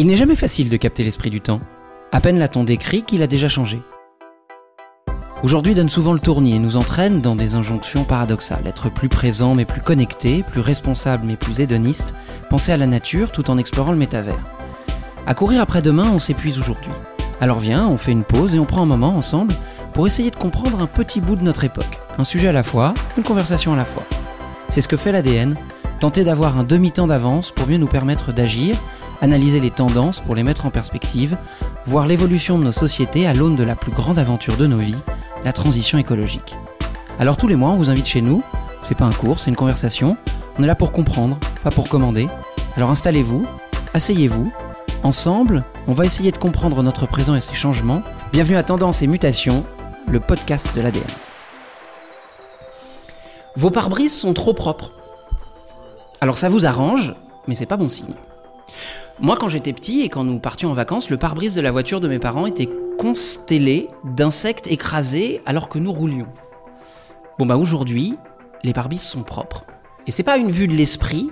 [0.00, 1.60] Il n'est jamais facile de capter l'esprit du temps.
[2.12, 3.82] À peine l'a-t-on décrit qu'il a déjà changé.
[5.42, 8.68] Aujourd'hui donne souvent le tournis et nous entraîne dans des injonctions paradoxales.
[8.68, 12.14] Être plus présent mais plus connecté, plus responsable mais plus hédoniste,
[12.48, 14.38] penser à la nature tout en explorant le métavers.
[15.26, 16.92] À courir après demain, on s'épuise aujourd'hui.
[17.40, 19.52] Alors viens, on fait une pause et on prend un moment ensemble
[19.94, 21.98] pour essayer de comprendre un petit bout de notre époque.
[22.18, 24.04] Un sujet à la fois, une conversation à la fois.
[24.68, 25.56] C'est ce que fait l'ADN,
[25.98, 28.76] tenter d'avoir un demi-temps d'avance pour mieux nous permettre d'agir,
[29.20, 31.36] analyser les tendances pour les mettre en perspective,
[31.86, 35.02] voir l'évolution de nos sociétés à l'aune de la plus grande aventure de nos vies,
[35.44, 36.56] la transition écologique.
[37.18, 38.42] Alors tous les mois, on vous invite chez nous,
[38.82, 40.16] c'est pas un cours, c'est une conversation,
[40.58, 42.28] on est là pour comprendre, pas pour commander.
[42.76, 43.46] Alors installez-vous,
[43.94, 44.52] asseyez-vous,
[45.02, 48.02] ensemble, on va essayer de comprendre notre présent et ses changements.
[48.32, 49.64] Bienvenue à Tendance et Mutation,
[50.08, 51.02] le podcast de l'ADN.
[53.56, 54.92] Vos pare-brises sont trop propres.
[56.20, 57.14] Alors ça vous arrange,
[57.46, 58.14] mais c'est pas bon signe.
[59.20, 62.00] Moi, quand j'étais petit et quand nous partions en vacances, le pare-brise de la voiture
[62.00, 66.28] de mes parents était constellé d'insectes écrasés alors que nous roulions.
[67.36, 68.14] Bon bah aujourd'hui,
[68.62, 69.64] les pare-brises sont propres.
[70.06, 71.30] Et c'est pas une vue de l'esprit.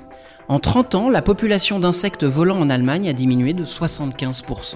[0.49, 4.75] En 30 ans, la population d'insectes volants en Allemagne a diminué de 75%.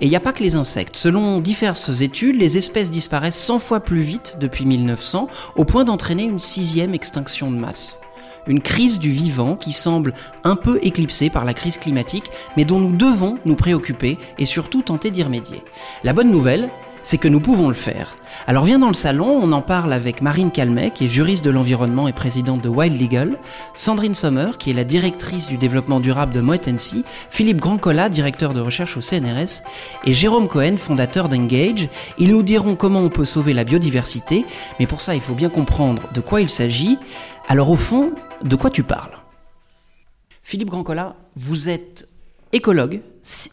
[0.00, 0.96] Et il n'y a pas que les insectes.
[0.96, 6.22] Selon diverses études, les espèces disparaissent 100 fois plus vite depuis 1900, au point d'entraîner
[6.22, 7.98] une sixième extinction de masse.
[8.46, 12.80] Une crise du vivant qui semble un peu éclipsée par la crise climatique, mais dont
[12.80, 15.62] nous devons nous préoccuper et surtout tenter d'y remédier.
[16.02, 16.70] La bonne nouvelle,
[17.02, 18.16] c'est que nous pouvons le faire.
[18.46, 21.50] Alors viens dans le salon, on en parle avec Marine Calmet, qui est juriste de
[21.50, 23.38] l'environnement et présidente de Wild Legal,
[23.74, 28.54] Sandrine Sommer, qui est la directrice du développement durable de Moet Hennessy, Philippe Grandcola, directeur
[28.54, 29.62] de recherche au CNRS,
[30.04, 31.88] et Jérôme Cohen, fondateur d'Engage.
[32.18, 34.46] Ils nous diront comment on peut sauver la biodiversité,
[34.78, 36.98] mais pour ça il faut bien comprendre de quoi il s'agit.
[37.48, 38.12] Alors au fond,
[38.44, 39.18] de quoi tu parles
[40.42, 42.08] Philippe Grandcola, vous êtes
[42.52, 43.00] écologue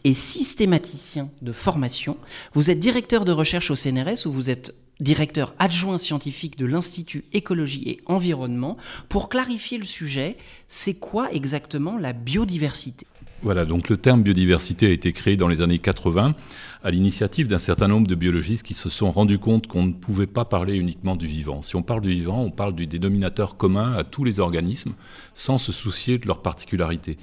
[0.04, 2.16] et systématicien de formation.
[2.52, 7.24] Vous êtes directeur de recherche au CNRS où vous êtes directeur adjoint scientifique de l'Institut
[7.32, 8.76] Écologie et Environnement.
[9.08, 10.36] Pour clarifier le sujet,
[10.68, 13.06] c'est quoi exactement la biodiversité?
[13.42, 16.34] Voilà, donc le terme biodiversité a été créé dans les années 80
[16.82, 20.26] à l'initiative d'un certain nombre de biologistes qui se sont rendus compte qu'on ne pouvait
[20.26, 21.62] pas parler uniquement du vivant.
[21.62, 24.92] Si on parle du vivant, on parle du dénominateur commun à tous les organismes
[25.34, 27.18] sans se soucier de leurs particularités.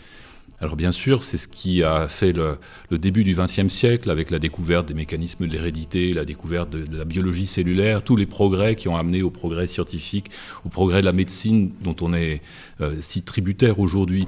[0.60, 2.58] Alors bien sûr, c'est ce qui a fait le,
[2.92, 7.06] début du XXe siècle avec la découverte des mécanismes de l'hérédité, la découverte de, la
[7.06, 10.32] biologie cellulaire, tous les progrès qui ont amené au progrès scientifique,
[10.66, 12.42] au progrès de la médecine dont on est
[12.82, 14.28] euh, si tributaire aujourd'hui.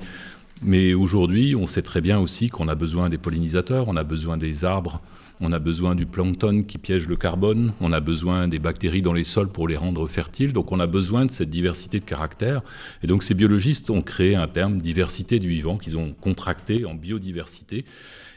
[0.61, 4.37] Mais aujourd'hui, on sait très bien aussi qu'on a besoin des pollinisateurs, on a besoin
[4.37, 5.01] des arbres,
[5.41, 9.13] on a besoin du plancton qui piège le carbone, on a besoin des bactéries dans
[9.13, 12.61] les sols pour les rendre fertiles, donc on a besoin de cette diversité de caractères.
[13.03, 16.93] Et donc ces biologistes ont créé un terme diversité du vivant qu'ils ont contracté en
[16.93, 17.85] biodiversité.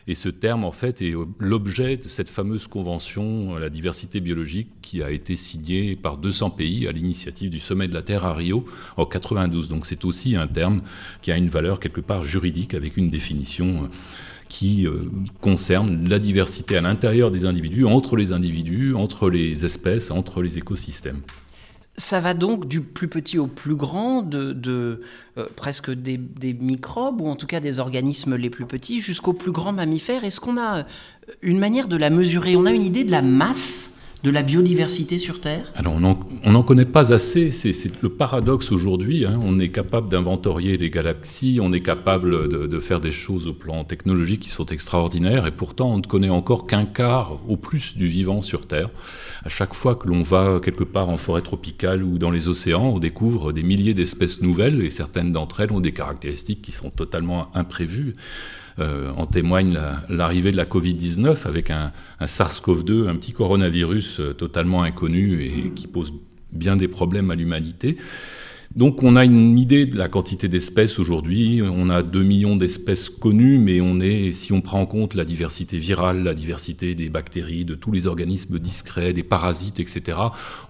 [0.08, 5.00] Et ce terme, en fait, est l'objet de cette fameuse convention, la diversité biologique, qui
[5.00, 8.64] a été signée par 200 pays à l'initiative du Sommet de la Terre à Rio
[8.96, 9.68] en 92.
[9.68, 10.82] Donc c'est aussi un terme
[11.22, 13.88] qui a une valeur quelque part juridique avec une définition
[14.52, 20.10] qui euh, concerne la diversité à l'intérieur des individus, entre les individus, entre les espèces,
[20.10, 21.22] entre les écosystèmes.
[21.96, 25.00] Ça va donc du plus petit au plus grand, de,
[25.38, 26.18] euh, presque des,
[26.52, 30.22] microbes, ou en tout cas des organismes les plus petits, jusqu'aux plus grands mammifères.
[30.22, 30.84] Est-ce qu'on a
[31.40, 32.54] une manière de la mesurer?
[32.54, 33.94] On a une idée de la masse?
[34.22, 39.26] De la biodiversité sur Terre Alors on n'en connaît pas assez, c'est le paradoxe aujourd'hui.
[39.26, 39.40] Hein.
[39.42, 43.84] On est capable d'inventorier les galaxies, on est capable de, faire des choses au plan
[43.84, 48.06] technologique qui sont extraordinaires, et pourtant on ne connaît encore qu'un quart au plus du
[48.06, 48.90] vivant sur Terre.
[49.44, 52.92] À chaque fois que l'on va quelque part en forêt tropicale ou dans les océans,
[52.94, 56.90] on découvre des milliers d'espèces nouvelles, et certaines d'entre elles ont des caractéristiques qui sont
[56.90, 58.14] totalement imprévues.
[58.78, 59.78] Euh, en témoigne
[60.08, 65.86] l'arrivée de la Covid-19 avec un, SARS-CoV-2, un petit coronavirus euh, totalement inconnu et qui
[65.86, 66.12] pose
[66.52, 67.96] bien des problèmes à l'humanité.
[68.74, 71.60] Donc on a une idée de la quantité d'espèces aujourd'hui.
[71.62, 75.26] On a 2 millions d'espèces connues, mais on est, si on prend en compte la
[75.26, 80.16] diversité virale, la diversité des bactéries, de tous les organismes discrets, des parasites, etc.,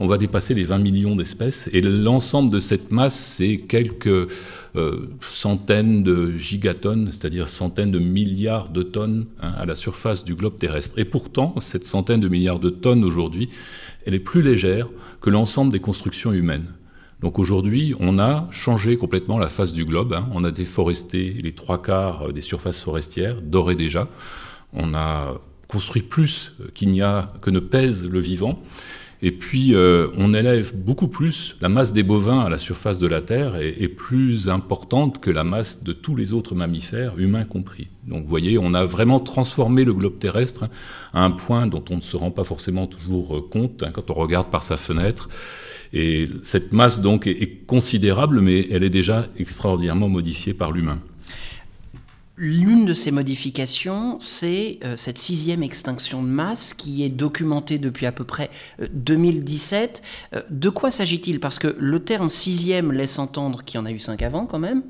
[0.01, 1.71] on va dépasser les 20 millions d'espèces.
[1.73, 4.29] Et l'ensemble de cette masse, c'est quelques
[4.75, 10.35] euh, centaines de gigatonnes, c'est-à-dire centaines de milliards de tonnes hein, à la surface du
[10.35, 10.99] globe terrestre.
[10.99, 13.51] Et pourtant, cette centaine de milliards de tonnes aujourd'hui,
[14.07, 14.89] elle est plus légère
[15.21, 16.67] que l'ensemble des constructions humaines.
[17.21, 20.15] Donc aujourd'hui, on a changé complètement la face du globe.
[20.15, 20.27] Hein.
[20.33, 24.09] On a déforesté les trois quarts des surfaces forestières, d'ores et déjà.
[24.73, 25.35] On a
[25.69, 28.63] construit plus qu'il n'y a que ne pèse le vivant.
[29.25, 33.07] Et puis, euh, on élève beaucoup plus la masse des bovins à la surface de
[33.07, 37.87] la Terre est, plus importante que la masse de tous les autres mammifères, humains compris.
[38.09, 40.69] Donc, vous voyez, on a vraiment transformé le globe terrestre
[41.13, 44.11] à un point dont on ne se rend pas forcément toujours euh, compte hein, quand
[44.11, 45.29] on regarde par sa fenêtre.
[45.93, 50.99] Et cette masse, donc, est considérable, mais elle est déjà extraordinairement modifiée par l'humain.
[52.45, 58.05] L'une de ces modifications, c'est euh, cette sixième extinction de masse qui est documentée depuis
[58.05, 58.51] à peu près
[58.93, 60.03] 2017.
[60.35, 61.39] Euh, euh, de quoi s'agit-il?
[61.39, 64.59] Parce que le terme sixième laisse entendre qu'il y en a eu cinq avant quand
[64.59, 64.83] même,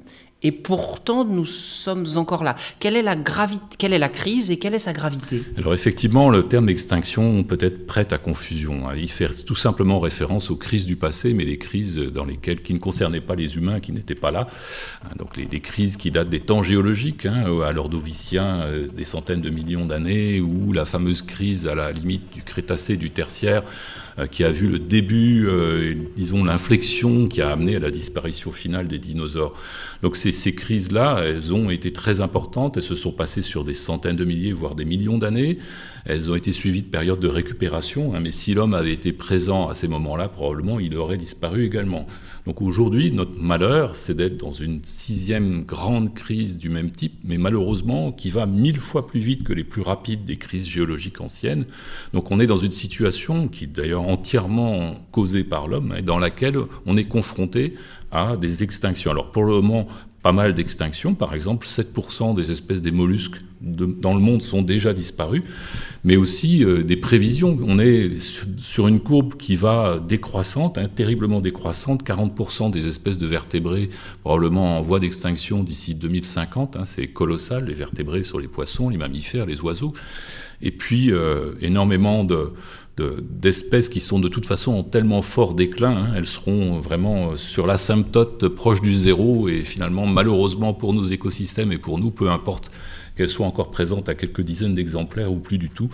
[0.43, 2.56] et pourtant, nous sommes encore là.
[2.81, 5.43] Quelle est la, gravité, quelle est la crise et quelle est sa gravité?
[5.56, 8.89] Alors effectivement, le terme extinction peut être prêt à confusion.
[8.89, 8.94] Hein.
[8.97, 12.75] Il fait tout simplement référence aux crises du passé, mais des crises dans lesquelles, qui
[12.75, 14.49] ne concernaient pas les humains, qui n'étaient pas là.
[15.05, 19.41] Hein, donc des crises qui datent des temps géologiques, hein, à l'ordovicien, euh, des centaines
[19.41, 23.62] de millions d'années, ou la fameuse crise à la limite du Crétacé, du Tertiaire,
[24.19, 28.53] euh, qui a vu le début, euh, disons l'inflexion qui a amené à la disparition
[28.53, 29.55] finale des dinosaures.
[30.02, 33.72] Donc ces, ces crises-là, elles ont été très importantes, elles se sont passées sur des
[33.72, 35.58] centaines de milliers, voire des millions d'années.
[36.04, 39.69] Elles ont été suivies de périodes de récupération, hein, mais si l'homme avait été présent
[39.69, 42.06] à ces moments-là, probablement il aurait disparu également.
[42.44, 47.38] Donc aujourd'hui, notre malheur, c'est d'être dans une sixième grande crise du même type, mais
[47.38, 51.64] malheureusement qui va mille fois plus vite que les plus rapides des crises géologiques anciennes.
[52.12, 56.19] Donc on est dans une situation qui est d'ailleurs entièrement causée par l'homme et dans
[56.19, 57.75] laquelle on est confronté
[58.12, 59.11] à des extinctions.
[59.11, 59.88] Alors pour le moment,
[60.23, 61.14] pas mal d'extinctions.
[61.14, 65.44] Par exemple, 7% des espèces des mollusques dans le monde sont déjà disparues,
[66.05, 67.59] mais aussi euh, des prévisions.
[67.64, 68.19] On est
[68.59, 72.05] sur, une courbe qui va décroissante, hein, terriblement décroissante.
[72.05, 73.91] 40% des espèces de vertébrés
[74.23, 76.76] probablement en voie d'extinction d'ici 2050.
[76.76, 79.93] Hein, c'est colossal, les vertébrés sur les poissons, les mammifères, les oiseaux.
[80.61, 82.53] Et puis euh, énormément de,
[82.97, 85.97] d'espèces qui sont de toute façon en tellement fort déclin.
[85.97, 86.12] Hein.
[86.17, 91.79] elles seront vraiment sur l'asymptote proche du zéro et finalement, malheureusement pour nos écosystèmes et
[91.79, 92.71] pour nous, peu importe
[93.17, 95.89] qu'elles soient encore présentes à quelques dizaines d'exemplaires ou plus du tout.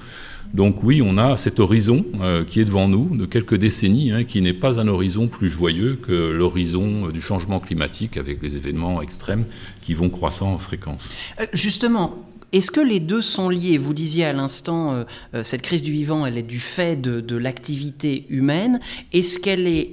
[0.54, 4.24] Donc oui, on a cet horizon euh, qui est devant nous de quelques décennies, hein,
[4.24, 9.02] qui n'est pas un horizon plus joyeux que l'horizon du changement climatique avec les événements
[9.02, 9.44] extrêmes
[9.82, 11.10] qui vont croissant en fréquence.
[11.40, 13.78] Euh, justement, est-ce que les deux sont liés?
[13.78, 15.04] Vous disiez à l'instant, euh,
[15.34, 18.80] euh, cette crise du vivant, elle est du fait de, l'activité humaine.
[19.12, 19.90] Est-ce qu'elle est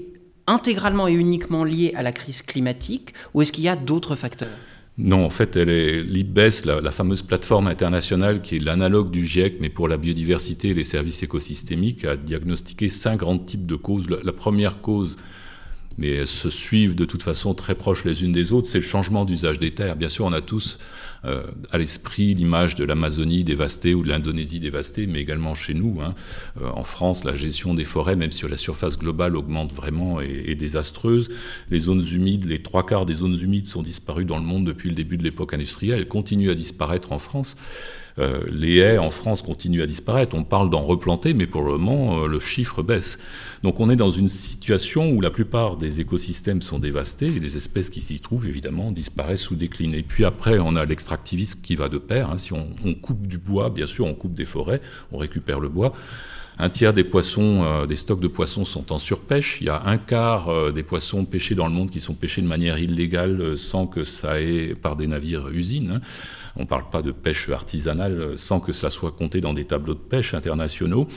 [0.48, 4.58] intégralement et uniquement liée à la crise climatique ou est-ce qu'il y a d'autres facteurs?
[4.98, 9.58] Non, en fait, elle est l'IBES, la, fameuse plateforme internationale qui est l'analogue du GIEC,
[9.60, 14.08] mais pour la biodiversité et les services écosystémiques, a diagnostiqué cinq grands types de causes.
[14.10, 15.18] la première cause,
[15.98, 18.84] mais elles se suivent de toute façon très proches les unes des autres, c'est le
[18.84, 19.96] changement d'usage des terres.
[19.96, 20.78] Bien sûr, on a tous
[21.26, 26.00] euh, à l'esprit l'image de l'Amazonie dévastée ou de l'Indonésie dévastée, mais également chez nous.
[26.02, 26.14] Hein.
[26.62, 30.50] Euh, en France, la gestion des forêts, même si la surface globale augmente vraiment, est,
[30.50, 31.32] est, désastreuse.
[31.72, 34.90] Les zones humides, les trois quarts des zones humides sont disparues dans le monde depuis
[34.90, 36.00] le début de l'époque industrielle.
[36.00, 37.56] Elles continuent à disparaître en France.
[38.18, 40.36] Euh, les haies en France continuent à disparaître.
[40.36, 43.20] On parle d'en replanter, mais pour le moment, euh, le chiffre baisse.
[43.64, 47.58] Donc on est dans une situation où la plupart des écosystèmes sont dévastés et les
[47.58, 49.94] espèces qui s'y trouvent, évidemment, disparaissent ou déclinent.
[49.94, 52.30] Et puis après, on a l'extractivisme qui va de pair.
[52.30, 52.38] Hein.
[52.38, 52.66] Si on,
[53.02, 55.94] coupe du bois, bien sûr, on coupe des forêts, on récupère le bois.
[56.58, 59.58] Un tiers des poissons, euh, des stocks de poissons sont en surpêche.
[59.62, 62.48] Il y a un quart des poissons pêchés dans le monde qui sont pêchés de
[62.48, 65.96] manière illégale sans que ça ait par des navires usines.
[65.98, 66.02] Hein.
[66.56, 69.96] On ne parle pas de pêche artisanale sans que ça soit compté dans des tableaux
[69.96, 71.10] de pêche internationaux.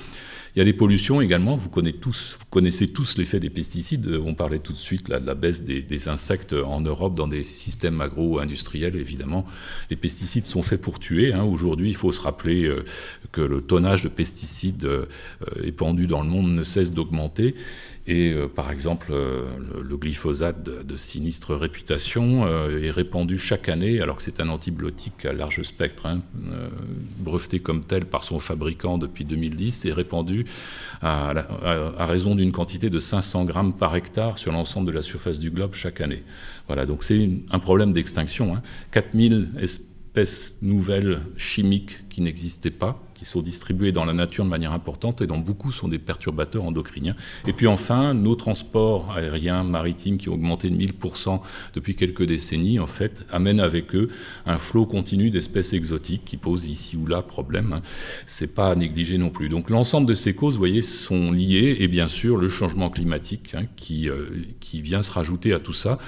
[0.59, 1.55] Il y a les pollutions également.
[1.55, 4.09] Vous connaissez tous, l'effet des pesticides.
[4.27, 8.01] On parlait tout de suite de la baisse des, insectes en Europe dans des systèmes
[8.01, 8.97] agro-industriels.
[8.97, 9.47] Évidemment,
[9.89, 11.33] les pesticides sont faits pour tuer.
[11.33, 11.45] Hein.
[11.45, 12.83] Aujourd'hui, il faut se rappeler euh,
[13.31, 15.07] que le tonnage de pesticides euh,
[15.63, 17.55] épandu dans le monde ne cesse d'augmenter.
[18.09, 19.45] Et euh, par exemple, euh,
[19.83, 25.27] le, glyphosate de, sinistre réputation euh, est répandu chaque année, alors que c'est un antibiotique
[25.27, 26.23] à large spectre, hein,
[27.19, 30.47] breveté comme tel par son fabricant depuis 2010, et répandu
[31.03, 31.35] à,
[31.99, 35.75] raison d'une quantité de 500 grammes par hectare sur l'ensemble de la surface du globe
[35.75, 36.23] chaque année.
[36.67, 38.55] Voilà, donc c'est un problème d'extinction.
[38.55, 38.63] Hein.
[38.93, 44.73] 4000 espèces nouvelles chimiques qui n'existaient pas qui sont distribués dans la nature de manière
[44.73, 47.17] importante et dont beaucoup sont des perturbateurs endocriniens.
[47.47, 51.41] Et puis enfin, nos transports aériens, maritimes qui ont augmenté de 1000%
[51.75, 54.09] depuis quelques décennies, en fait, amènent avec eux
[54.47, 57.81] un flot continu d'espèces exotiques qui posent ici ou là problème.
[58.27, 59.49] C'est pas à négliger non plus.
[59.49, 63.55] Donc l'ensemble de ces causes, vous voyez, sont liées et bien sûr le changement climatique
[63.55, 64.27] hein, qui, euh,
[64.61, 65.99] qui vient se rajouter à tout ça.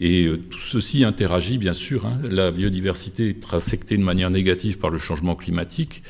[0.00, 2.06] Et euh, tout ceci interagit, bien sûr.
[2.06, 2.18] Hein.
[2.22, 6.02] La biodiversité est affectée de manière négative par le changement climatique.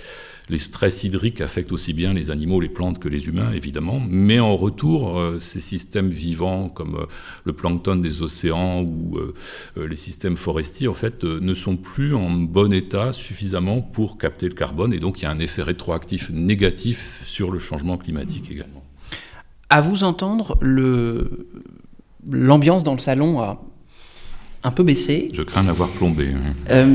[0.50, 4.00] Les stress hydriques affectent aussi bien les animaux, les plantes que les humains, évidemment.
[4.08, 7.06] Mais en retour, euh, ces systèmes vivants comme euh,
[7.44, 9.18] le plancton des océans ou
[9.76, 14.54] les systèmes forestiers, en fait, ne sont plus en bon état suffisamment pour capter le
[14.54, 14.92] carbone.
[14.92, 18.82] Et donc, il y a un effet rétroactif négatif sur le changement climatique également.
[19.70, 20.58] À vous entendre,
[22.30, 23.62] l'ambiance dans le salon a
[24.64, 25.30] un peu baissé.
[25.32, 26.34] Je crains d'avoir plombé.
[26.70, 26.94] Euh,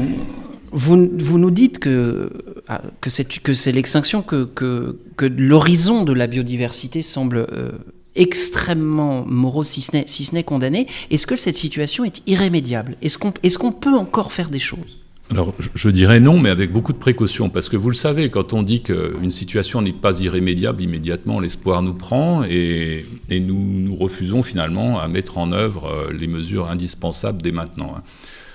[0.71, 2.29] vous, vous, nous dites que,
[2.67, 7.71] ah, que c'est, l'extinction, que, que, que l'horizon de la biodiversité semble euh,
[8.15, 10.87] extrêmement morose, si ce, n'est, si condamné.
[11.09, 12.97] Est-ce que cette situation est irrémédiable?
[13.01, 15.02] Est-ce qu'on, est-ce qu'on peut encore faire des choses?
[15.33, 18.53] Alors, je dirais non, mais avec beaucoup de précautions, parce que vous le savez, quand
[18.53, 24.43] on dit qu'une situation n'est pas irrémédiable, immédiatement l'espoir nous prend et, nous, nous refusons
[24.43, 27.95] finalement à mettre en œuvre euh, les mesures indispensables dès maintenant.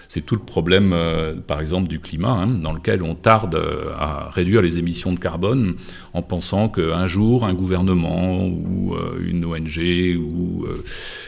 [0.09, 3.93] C'est tout le problème, euh, par exemple, du climat, hein, dans lequel on tarde euh,
[3.99, 5.75] à réduire les émissions de carbone
[6.15, 10.67] en pensant qu'un jour, un gouvernement ou euh, une ONG ou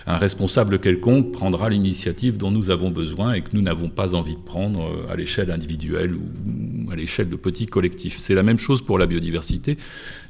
[0.07, 4.35] un responsable quelconque prendra l'initiative dont nous avons besoin et que nous n'avons pas envie
[4.35, 8.17] de prendre à l'échelle individuelle ou à l'échelle de petits collectifs.
[8.19, 9.77] C'est la même chose pour la biodiversité.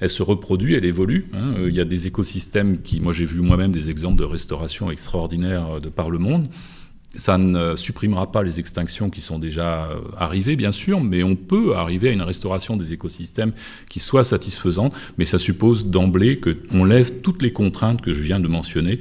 [0.01, 1.31] Elle se reproduit, elle évolue.
[1.35, 1.55] Hein.
[1.69, 5.81] Il y a des écosystèmes qui, moi j'ai vu moi-même des exemples de restauration extraordinaires
[5.81, 6.49] de par le monde.
[7.17, 11.35] Ça ne supprimera pas les extinctions qui sont déjà euh, arrivées, bien sûr, mais on
[11.35, 13.53] peut arriver à une restauration des écosystèmes
[13.89, 18.39] qui soit satisfaisante, mais ça suppose d'emblée qu'on lève toutes les contraintes que je viens
[18.39, 19.01] de mentionner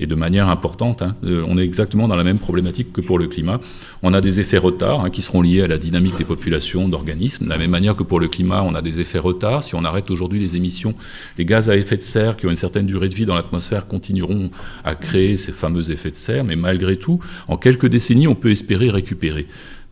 [0.00, 1.02] et de manière importante.
[1.02, 1.14] Hein.
[1.24, 3.60] Euh, on est exactement dans la même problématique que pour le climat.
[4.02, 7.44] On a des effets retards hein, qui seront liés à la dynamique des populations d'organismes.
[7.44, 9.62] De la même manière que pour le climat, on a des effets retards.
[9.62, 10.94] Si on arrête aujourd'hui les émissions,
[11.36, 13.86] les gaz à effet de serre qui ont une certaine durée de vie dans l'atmosphère
[13.86, 14.50] continueront
[14.84, 16.44] à créer ces fameux effets de serre.
[16.44, 19.46] Mais malgré tout, en quelques décennies, on peut espérer récupérer.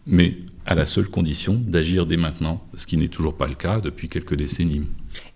[0.07, 3.81] Mais à la seule condition d'agir dès maintenant, ce qui n'est toujours pas le cas
[3.81, 4.83] depuis quelques décennies.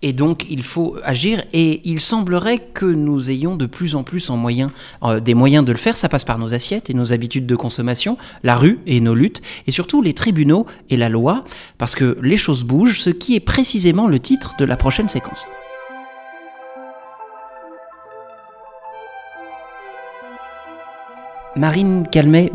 [0.03, 4.31] Et donc il faut agir et il semblerait que nous ayons de plus en plus
[4.31, 5.97] euh, des moyens de le faire.
[5.97, 9.43] Ça passe par nos assiettes et nos habitudes de consommation, la rue et nos luttes,
[9.67, 11.43] et surtout les tribunaux et la loi,
[11.79, 15.47] parce que les choses bougent, ce qui est précisément le titre de la prochaine séquence.
[21.55, 22.51] Marine Calmet,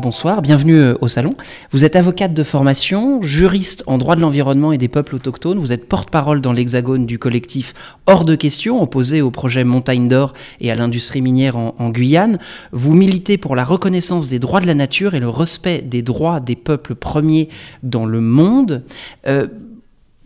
[0.00, 1.34] Bonsoir, bienvenue euh, au salon.
[1.72, 5.58] Vous êtes avocate de formation, juriste en droit de l'environnement et des peuples autochtones.
[5.58, 7.74] Vous êtes porte-parole dans l'hexagone du collectif
[8.06, 12.38] Hors de question, opposé au projet Montagne d'Or et à l'industrie minière en, Guyane.
[12.70, 16.38] Vous militez pour la reconnaissance des droits de la nature et le respect des droits
[16.38, 17.48] des peuples premiers
[17.82, 18.84] dans le monde.
[19.26, 19.48] Euh,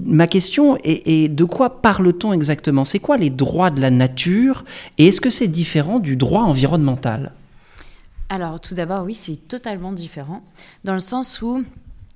[0.00, 2.84] ma question est, est de quoi parle-t-on exactement?
[2.84, 4.66] C'est quoi les droits de la nature?
[4.98, 7.32] Et est-ce que c'est différent du droit environnemental?
[8.32, 10.40] Alors, tout d'abord, oui, c'est totalement différent,
[10.84, 11.62] dans le sens où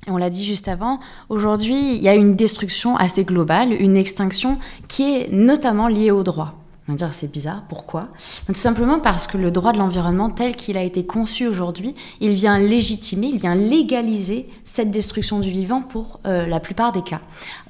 [0.06, 4.58] on l'a dit juste avant, aujourd'hui, il y a une destruction assez globale, une extinction
[4.88, 6.54] qui est notamment liée au droit.
[6.88, 8.08] On va dire c'est bizarre, pourquoi?
[8.46, 12.30] Tout simplement parce que le droit de l'environnement tel qu'il a été conçu aujourd'hui, il
[12.30, 17.20] vient légitimer, il vient légaliser cette destruction du vivant pour euh, la plupart des cas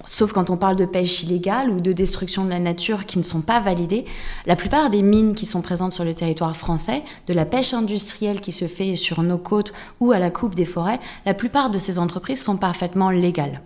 [0.06, 3.24] sauf quand on parle de pêche illégale ou de destruction de la nature qui ne
[3.24, 4.04] sont pas validées,
[4.46, 8.40] la plupart des mines qui sont présentes sur le territoire français, de la pêche industrielle
[8.40, 11.78] qui se fait sur nos côtes ou à la coupe des forêts, la plupart de
[11.78, 13.60] ces entreprises sont parfaitement légales.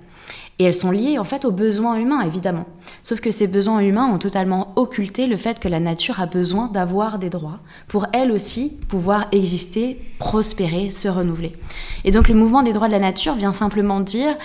[0.60, 2.66] Et elles sont liées en fait aux besoins humains, évidemment.
[3.02, 6.68] Sauf que ces besoins humains ont totalement occulté le fait que la nature a besoin
[6.68, 11.56] d'avoir des droits pour elle aussi pouvoir exister, prospérer, se renouveler.
[12.04, 14.36] Et donc le mouvement des droits de la nature vient simplement dire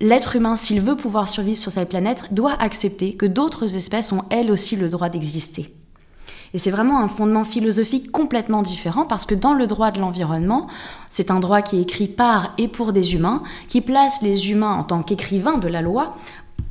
[0.00, 4.24] l'être humain, s'il veut pouvoir survivre sur cette planète, doit accepter que d'autres espèces ont
[4.30, 5.72] elles aussi le droit d'exister.
[6.54, 10.68] Et c'est vraiment un fondement philosophique complètement différent parce que dans le droit de l'environnement,
[11.10, 14.76] c'est un droit qui est écrit par et pour des humains, qui place les humains
[14.76, 16.14] en tant qu'écrivains de la loi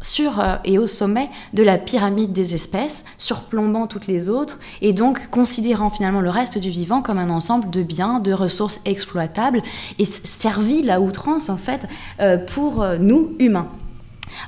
[0.04, 4.94] sur euh, et au sommet de la pyramide des espèces, surplombant toutes les autres, et
[4.94, 9.64] donc considérant finalement le reste du vivant comme un ensemble de biens, de ressources exploitables,
[9.98, 11.88] et servi à outrance en fait
[12.20, 13.68] euh, pour euh, nous humains.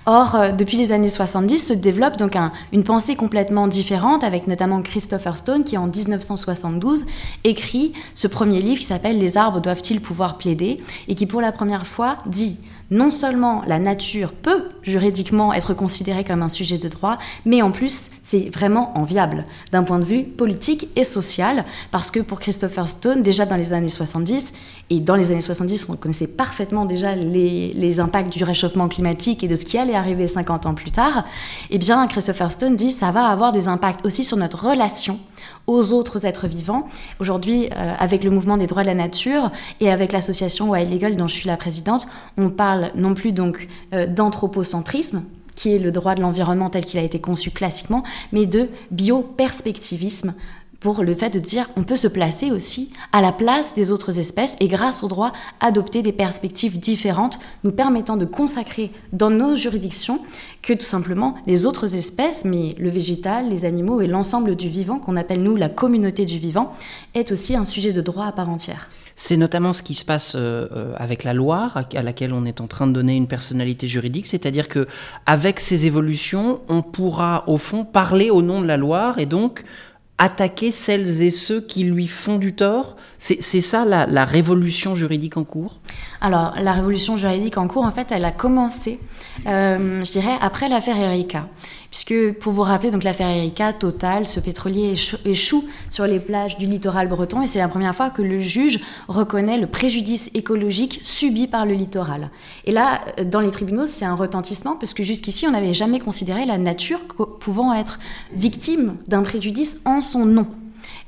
[0.08, 2.36] Or, depuis les années 70, se développe donc
[2.72, 7.06] une pensée complètement différente, avec notamment Christopher Stone, qui en 1972
[7.44, 11.52] écrit ce premier livre qui s'appelle Les arbres doivent-ils pouvoir plaider et qui pour la
[11.52, 12.58] première fois dit
[12.92, 17.72] non seulement la nature peut juridiquement être considérée comme un sujet de droit, mais en
[17.72, 22.88] plus c'est vraiment enviable d'un point de vue politique et social, parce que pour Christopher
[22.88, 24.54] Stone, déjà dans les années 70,
[24.90, 29.48] et dans les années 70, on connaissait parfaitement déjà les, impacts du réchauffement climatique et
[29.48, 31.24] de ce qui allait arriver 50 ans plus tard,
[31.70, 35.18] eh bien Christopher Stone dit ça va avoir des impacts aussi sur notre relation
[35.68, 36.88] aux autres êtres vivants.
[37.20, 41.16] Aujourd'hui, euh, avec le mouvement des droits de la nature et avec l'association Wild Legal
[41.16, 45.24] dont je suis la présidente, on parle non plus donc euh, d'anthropocentrisme,
[45.56, 50.34] qui est le droit de l'environnement tel qu'il a été conçu classiquement, mais de bioperspectivisme,
[50.86, 54.20] pour le fait de dire on peut se placer aussi à la place des autres
[54.20, 59.56] espèces et grâce au droit adopter des perspectives différentes nous permettant de consacrer dans nos
[59.56, 60.20] juridictions
[60.62, 65.00] que tout simplement les autres espèces, mais le végétal, les animaux et l'ensemble du vivant
[65.00, 66.72] qu'on appelle nous la communauté du vivant
[67.16, 68.88] est aussi un sujet de droit à part entière.
[69.16, 72.62] C'est notamment ce qui se passe euh, euh, avec la Loire, à laquelle on est
[72.62, 74.88] en train de donner une personnalité juridique, c'est-à-dire que
[75.26, 79.64] avec ces évolutions, on pourra au fond parler au nom de la Loire et donc
[80.18, 85.44] attaquer celles et ceux qui lui font du tort C'est ça la, révolution juridique en
[85.44, 85.80] cours?
[86.22, 89.00] Alors, la révolution juridique en cours, en fait, elle a commencé,
[89.48, 91.48] euh, je dirais, après l'affaire Erika.
[91.96, 96.66] Puisque, pour vous rappeler, donc l'affaire Erika, Total, ce pétrolier échoue sur les plages du
[96.66, 101.48] littoral breton et c'est la première fois que le juge reconnaît le préjudice écologique subi
[101.48, 102.32] par le littoral.
[102.66, 106.58] Et là, dans les tribunaux, c'est un retentissement puisque jusqu'ici, on n'avait jamais considéré la
[106.58, 107.00] nature
[107.40, 107.98] pouvant être
[108.34, 110.48] victime d'un préjudice en son nom.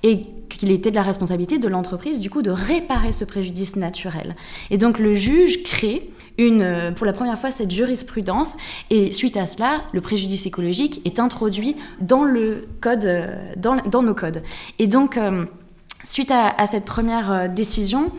[0.04, 4.38] Et qu'il était de la responsabilité de l'entreprise, du coup, de réparer ce préjudice naturel.
[4.72, 8.58] Et donc, le juge crée euh, pour la première fois cette jurisprudence
[8.90, 14.14] et suite à cela, le préjudice écologique est introduit dans, le code, euh, dans nos
[14.14, 14.44] codes.
[14.80, 15.46] Et donc, euh,
[16.04, 18.12] suite à, cette première décision,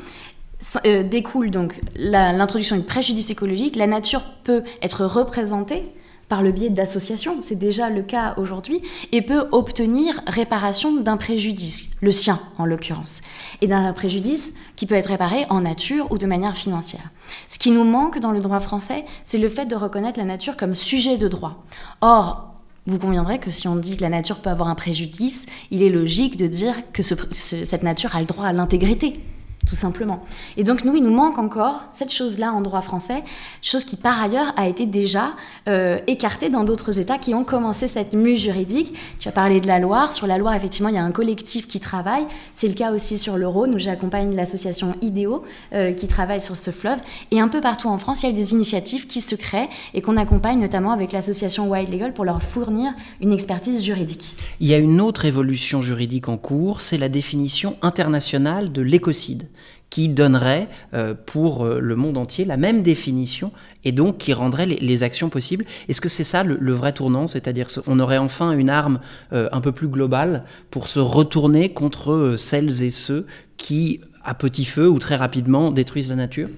[0.84, 3.76] découle donc l'introduction du préjudice écologique.
[3.76, 5.84] La nature peut être représentée
[6.28, 8.82] par le biais d'associations, c'est déjà le cas aujourd'hui,
[9.12, 13.22] et peut obtenir réparation d'un préjudice, le sien en l'occurrence,
[13.60, 17.10] et d'un préjudice qui peut être réparé en nature ou de manière financière.
[17.48, 20.56] Ce qui nous manque dans le droit français, c'est le fait de reconnaître la nature
[20.56, 21.64] comme sujet de droit.
[22.00, 22.54] Or,
[22.86, 25.90] vous conviendrez que si on dit que la nature peut avoir un préjudice, il est
[25.90, 29.20] logique de dire que cette nature a le droit à l'intégrité
[29.66, 30.22] tout simplement.
[30.56, 33.22] Et donc nous, il nous manque encore cette chose-là en droit français,
[33.62, 35.32] chose qui par ailleurs a été déjà
[35.68, 38.94] euh, écartée dans d'autres États qui ont commencé cette mue juridique.
[39.18, 40.12] Tu as parlé de la Loire.
[40.12, 42.26] Sur la Loire, effectivement, il y a un collectif qui travaille.
[42.54, 46.56] C'est le cas aussi sur le Rhône, où j'accompagne l'association IDEO euh, qui travaille sur
[46.56, 46.98] ce fleuve.
[47.30, 50.00] Et un peu partout en France, il y a des initiatives qui se créent et
[50.00, 54.34] qu'on accompagne notamment avec l'association Wild Legal pour leur fournir une expertise juridique.
[54.60, 59.48] Il y a une autre évolution juridique en cours, c'est la définition internationale de l'écocide
[59.90, 63.52] qui donnerait euh, pour euh, le monde entier la même définition
[63.84, 65.64] et donc qui rendrait les, actions possibles.
[65.88, 67.26] Est-ce que c'est ça le, vrai tournant?
[67.26, 69.00] C'est-à-dire qu'on aurait enfin une arme
[69.32, 74.64] euh, un peu plus globale pour se retourner contre celles et ceux qui, à petit
[74.64, 76.48] feu ou très rapidement, détruisent la nature?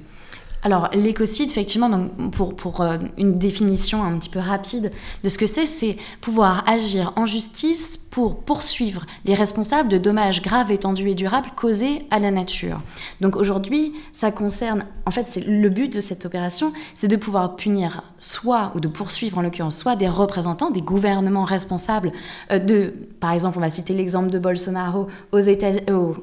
[0.63, 2.85] Alors, l'écocide, effectivement, donc pour, pour
[3.17, 4.91] une définition un petit peu rapide
[5.25, 10.43] de ce que c'est, c'est pouvoir agir en justice pour poursuivre les responsables de dommages
[10.43, 12.81] graves, étendus et durables causés à la nature.
[13.21, 17.57] Donc aujourd'hui, ça concerne, en fait, c'est le but de cette opération, c'est de pouvoir
[17.57, 22.13] punir soit, ou de poursuivre en l'occurrence, soit des représentants, des gouvernements responsables
[22.51, 26.15] euh, de, par exemple, on va citer l'exemple de Bolsonaro aux États, au,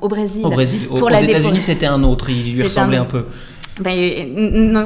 [0.00, 0.44] au Brésil.
[0.44, 3.26] Au Brésil, pour aux États-Unis, c'était un autre, il lui ressemblait un peu.
[3.80, 4.76] Ben,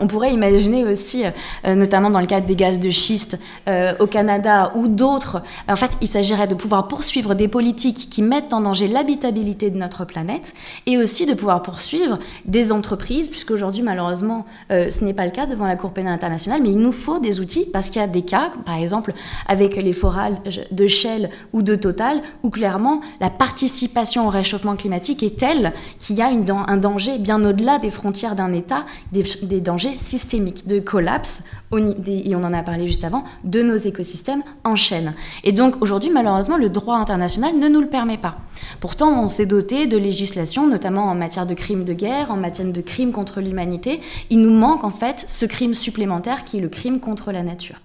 [0.00, 1.24] on pourrait imaginer aussi,
[1.64, 5.74] euh, notamment dans le cadre des gaz de schiste euh, au Canada ou d'autres, en
[5.74, 10.04] fait, il s'agirait de pouvoir poursuivre des politiques qui mettent en danger l'habitabilité de notre
[10.04, 10.54] planète
[10.86, 15.46] et aussi de pouvoir poursuivre des entreprises, puisqu'aujourd'hui, malheureusement, euh, ce n'est pas le cas
[15.46, 18.08] devant la Cour pénale internationale, mais il nous faut des outils parce qu'il y a
[18.08, 19.14] des cas, par exemple,
[19.48, 25.24] avec les forages de Shell ou de Total, où clairement la participation au réchauffement climatique
[25.24, 29.94] est telle qu'il y a un danger bien au-delà des frontières d'un État des, dangers
[29.94, 35.14] systémiques de collapse, et on en a parlé juste avant, de nos écosystèmes en chaîne.
[35.44, 38.36] Et donc aujourd'hui, malheureusement, le droit international ne nous le permet pas.
[38.80, 42.70] Pourtant, on s'est doté de législation, notamment en matière de crimes de guerre, en matière
[42.70, 44.00] de crimes contre l'humanité.
[44.30, 47.76] Il nous manque en fait ce crime supplémentaire qui est le crime contre la nature.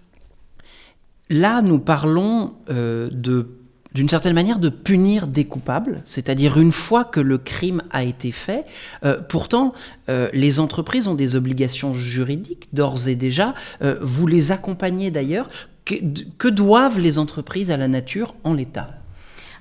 [1.30, 3.48] Là, nous parlons euh, de
[3.93, 8.32] d'une certaine manière de punir des coupables, c'est-à-dire une fois que le crime a été
[8.32, 8.65] fait.
[9.04, 9.73] Euh, pourtant,
[10.10, 13.54] euh, les entreprises ont des obligations juridiques d'ores et déjà.
[13.82, 15.50] Euh, vous les accompagnez d'ailleurs.
[15.86, 18.89] Que, doivent les entreprises à la nature en l'état?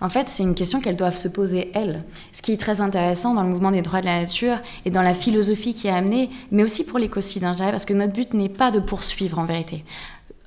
[0.00, 2.02] En fait, c'est une question qu'elles doivent se poser elles.
[2.32, 5.02] Ce qui est très intéressant dans le mouvement des droits de la nature et dans
[5.02, 8.48] la philosophie qui est amenée, mais aussi pour l'écocide, hein, parce que notre but n'est
[8.48, 9.84] pas de poursuivre en vérité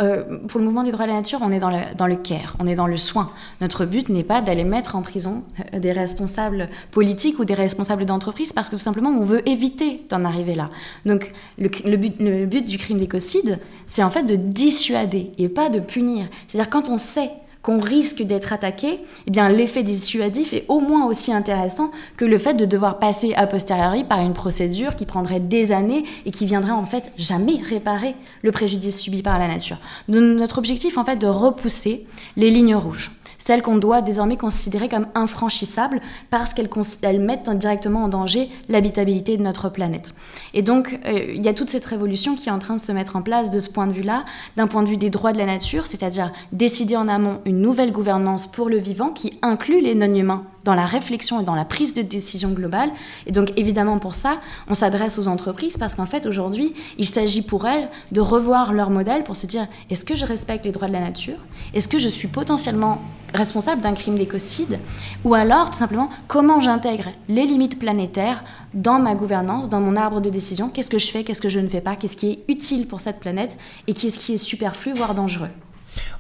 [0.02, 2.56] euh, pour le mouvement des droits de la nature, on est dans le, dans care,
[2.60, 3.30] on est dans le soin.
[3.60, 8.06] Notre but n'est pas d'aller mettre en prison euh, des responsables politiques ou des responsables
[8.06, 10.70] d'entreprise parce que tout simplement on veut éviter d'en arriver là.
[11.06, 15.70] Donc le, but, le but du crime d'écocide, c'est en fait de dissuader et pas
[15.70, 16.28] de punir.
[16.48, 21.06] C'est-à-dire quand on sait qu'on risque d'être attaqué, eh bien l'effet dissuasif est au moins
[21.06, 25.40] aussi intéressant que le fait de devoir passer a posteriori par une procédure qui prendrait
[25.40, 29.78] des années et qui viendrait en fait jamais réparer le préjudice subi par la nature.
[30.08, 32.06] Notre objectif en fait de repousser
[32.38, 38.08] les lignes rouges celles qu'on doit désormais considérer comme infranchissables parce qu'elles mettent directement en
[38.10, 40.14] danger l'habitabilité de notre planète.
[40.54, 42.92] Et donc, euh, il y a toute cette révolution qui est en train de se
[42.92, 44.26] mettre en place de ce point de vue-là,
[44.58, 47.92] d'un point de vue des droits de la nature, c'est-à-dire décider en amont une nouvelle
[47.92, 51.96] gouvernance pour le vivant qui inclut les non-humains dans la réflexion et dans la prise
[51.96, 52.92] de décision globale.
[53.26, 57.42] Et donc évidemment pour ça, on s'adresse aux entreprises parce qu'en fait aujourd'hui, il s'agit
[57.42, 60.88] pour elles de revoir leur modèle pour se dire est-ce que je respecte les droits
[60.88, 61.40] de la nature?
[61.74, 63.02] Est-ce que je suis potentiellement
[63.34, 64.78] responsable d'un crime d'écocide?
[65.26, 68.44] Ou alors tout simplement comment j'intègre les limites planétaires
[68.76, 70.70] dans ma gouvernance, dans mon arbre de décision?
[70.70, 71.24] Qu'est-ce que je fais?
[71.24, 71.96] Qu'est-ce que je ne fais pas?
[71.96, 73.58] Qu'est-ce qui est utile pour cette planète?
[73.88, 75.50] Et qu'est-ce qui est superflu, voire dangereux?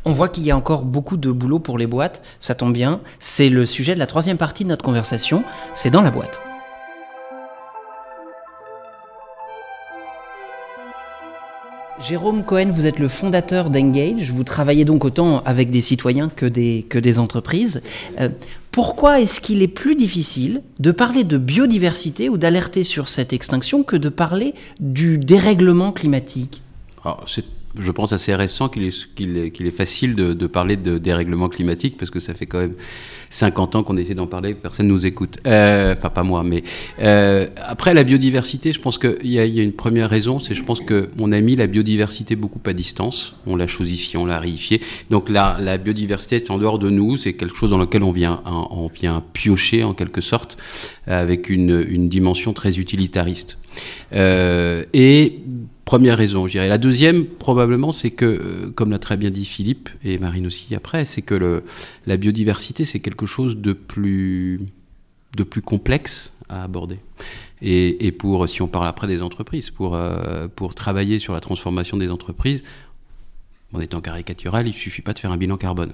[0.06, 3.00] On voit qu'il y a encore beaucoup de boulot pour les boîtes, ça tombe bien,
[3.20, 6.40] c'est le sujet de la troisième partie de notre conversation, c'est dans la boîte.
[12.00, 16.46] Jérôme Cohen, vous êtes le fondateur d'Engage, vous travaillez donc autant avec des citoyens que
[16.46, 17.82] des, entreprises.
[18.22, 18.30] Euh,
[18.72, 23.84] pourquoi est-ce qu'il est plus difficile de parler de biodiversité ou d'alerter sur cette extinction
[23.84, 26.62] que de parler du dérèglement climatique?
[27.78, 32.34] Je pense, assez récent qu'il est, facile de, parler de dérèglement climatique, parce que ça
[32.34, 32.76] fait quand même
[33.30, 35.38] 50 ans qu'on essaie d'en parler, personne ne nous écoute.
[35.46, 36.64] Euh, enfin, pas moi, mais
[37.00, 40.82] euh, après la biodiversité, je pense qu'il y, a une première raison, c'est je pense
[40.82, 44.82] qu'on a mis la biodiversité beaucoup à distance, on l'a chosifié, on l'a réifié.
[45.12, 48.12] Donc la, la biodiversité est en dehors de nous, c'est quelque chose dans lequel on
[48.12, 50.58] vient, on vient piocher en quelque sorte,
[51.06, 53.58] avec une, une dimension très utilitariste.
[54.14, 55.40] Euh, et
[55.90, 56.70] Première raison, je dirais.
[56.70, 60.76] La deuxième, probablement, c'est que, euh, comme l'a très bien dit Philippe et Marine aussi
[60.76, 61.64] après, c'est que
[62.06, 64.62] la biodiversité, c'est quelque chose de plus,
[65.36, 67.00] de plus complexe à aborder.
[67.64, 71.98] Et, pour, si on parle après des entreprises, pour, euh, pour travailler sur la transformation
[71.98, 72.64] des entreprises,
[73.74, 75.94] en étant caricatural, il ne suffit pas de faire un bilan carbone.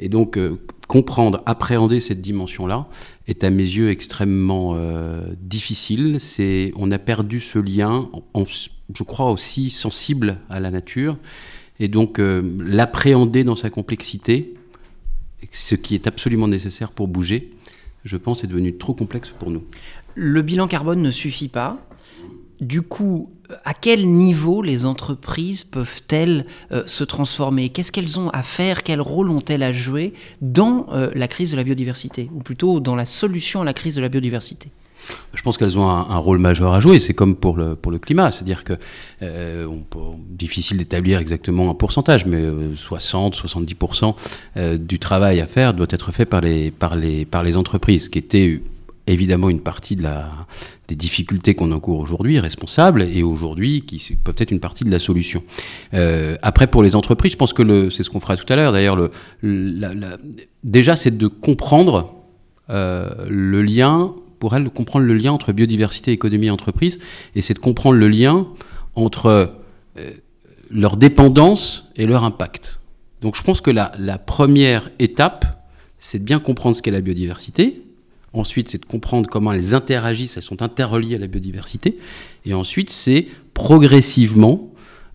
[0.00, 2.88] Et donc, euh, comprendre, appréhender cette dimension-là
[3.28, 4.76] est à mes yeux extrêmement
[5.40, 6.18] difficile.
[6.74, 8.44] On a perdu ce lien, en,
[8.94, 11.16] je crois aussi sensible à la nature,
[11.78, 14.54] et donc euh, l'appréhender dans sa complexité,
[15.52, 17.52] ce qui est absolument nécessaire pour bouger,
[18.04, 19.64] je pense, est devenu trop complexe pour nous.
[20.14, 21.78] Le bilan carbone ne suffit pas.
[22.60, 23.30] Du coup,
[23.64, 27.68] à quel niveau les entreprises peuvent-elles euh, se transformer?
[27.68, 28.82] Qu'est-ce qu'elles ont à faire?
[28.82, 32.30] Quel rôle ont-elles à jouer dans euh, la crise de la biodiversité?
[32.32, 34.70] Ou plutôt dans la solution à la crise de la biodiversité?
[35.34, 36.98] Je pense qu'elles ont un, rôle majeur à jouer.
[36.98, 38.32] C'est comme pour le, pour le climat.
[38.32, 38.74] C'est-à-dire que
[39.22, 39.66] euh,
[40.30, 44.14] difficile d'établir exactement un pourcentage, mais 60, euh, 70%
[44.56, 48.08] euh, du travail à faire doit être fait par les, par les, par les entreprises,
[48.08, 48.60] qui était
[49.06, 50.28] évidemment une partie de la,
[50.88, 54.98] des difficultés qu'on encourt aujourd'hui, responsables, et aujourd'hui qui peuvent être une partie de la
[54.98, 55.44] solution.
[56.42, 58.72] Après, pour les entreprises, je pense que c'est ce qu'on fera tout à l'heure.
[58.72, 59.10] D'ailleurs, le,
[60.64, 62.14] déjà, c'est de comprendre
[62.68, 66.98] le lien, pour elles, de comprendre le lien entre biodiversité, économie et entreprise,
[67.34, 68.46] et c'est de comprendre le lien
[68.94, 69.26] entre
[69.96, 70.10] euh,
[70.70, 72.80] leur dépendance et leur impact.
[73.22, 75.66] Donc, je pense que la, la première étape,
[75.98, 77.82] c'est de bien comprendre ce qu'est la biodiversité,
[78.36, 81.96] Ensuite, c'est de comprendre comment elles interagissent, elles sont interreliées à la biodiversité.
[82.44, 84.70] Et ensuite, c'est progressivement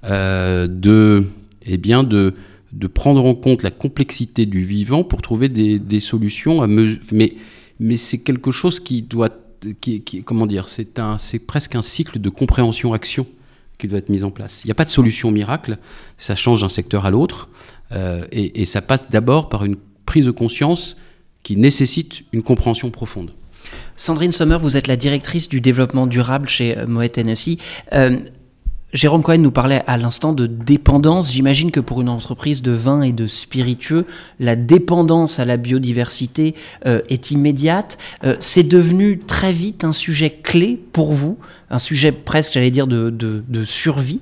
[0.06, 1.28] euh, de,
[1.64, 2.34] eh bien de,
[2.74, 7.00] de prendre en compte la complexité du vivant pour trouver des, des solutions à mesure.
[7.12, 7.36] Mais,
[7.82, 9.30] mais c'est quelque chose qui doit,
[10.24, 13.26] comment dire, c'est presque un cycle de compréhension-action
[13.80, 14.62] qui doit être mis en place.
[14.64, 15.80] Il n'y a pas de solution miracle,
[16.20, 17.50] ça change d'un secteur à l'autre,
[17.92, 20.96] euh, et, et ça passe d'abord par une prise de conscience
[21.42, 23.32] qui nécessite une compréhension profonde.
[23.96, 27.58] Sandrine Sommer, vous êtes la directrice du développement durable chez euh, Moet Hennessy.
[27.94, 28.20] Euh,
[28.94, 31.32] Jérôme Cohen nous parlait à l'instant de dépendance.
[31.32, 34.06] J'imagine que pour une entreprise de vin et de spiritueux,
[34.40, 37.98] la dépendance à la biodiversité euh, est immédiate.
[38.26, 41.38] Euh, c'est devenu très vite un sujet clé pour vous,
[41.70, 44.20] un sujet presque, j'allais dire, de, de, de survie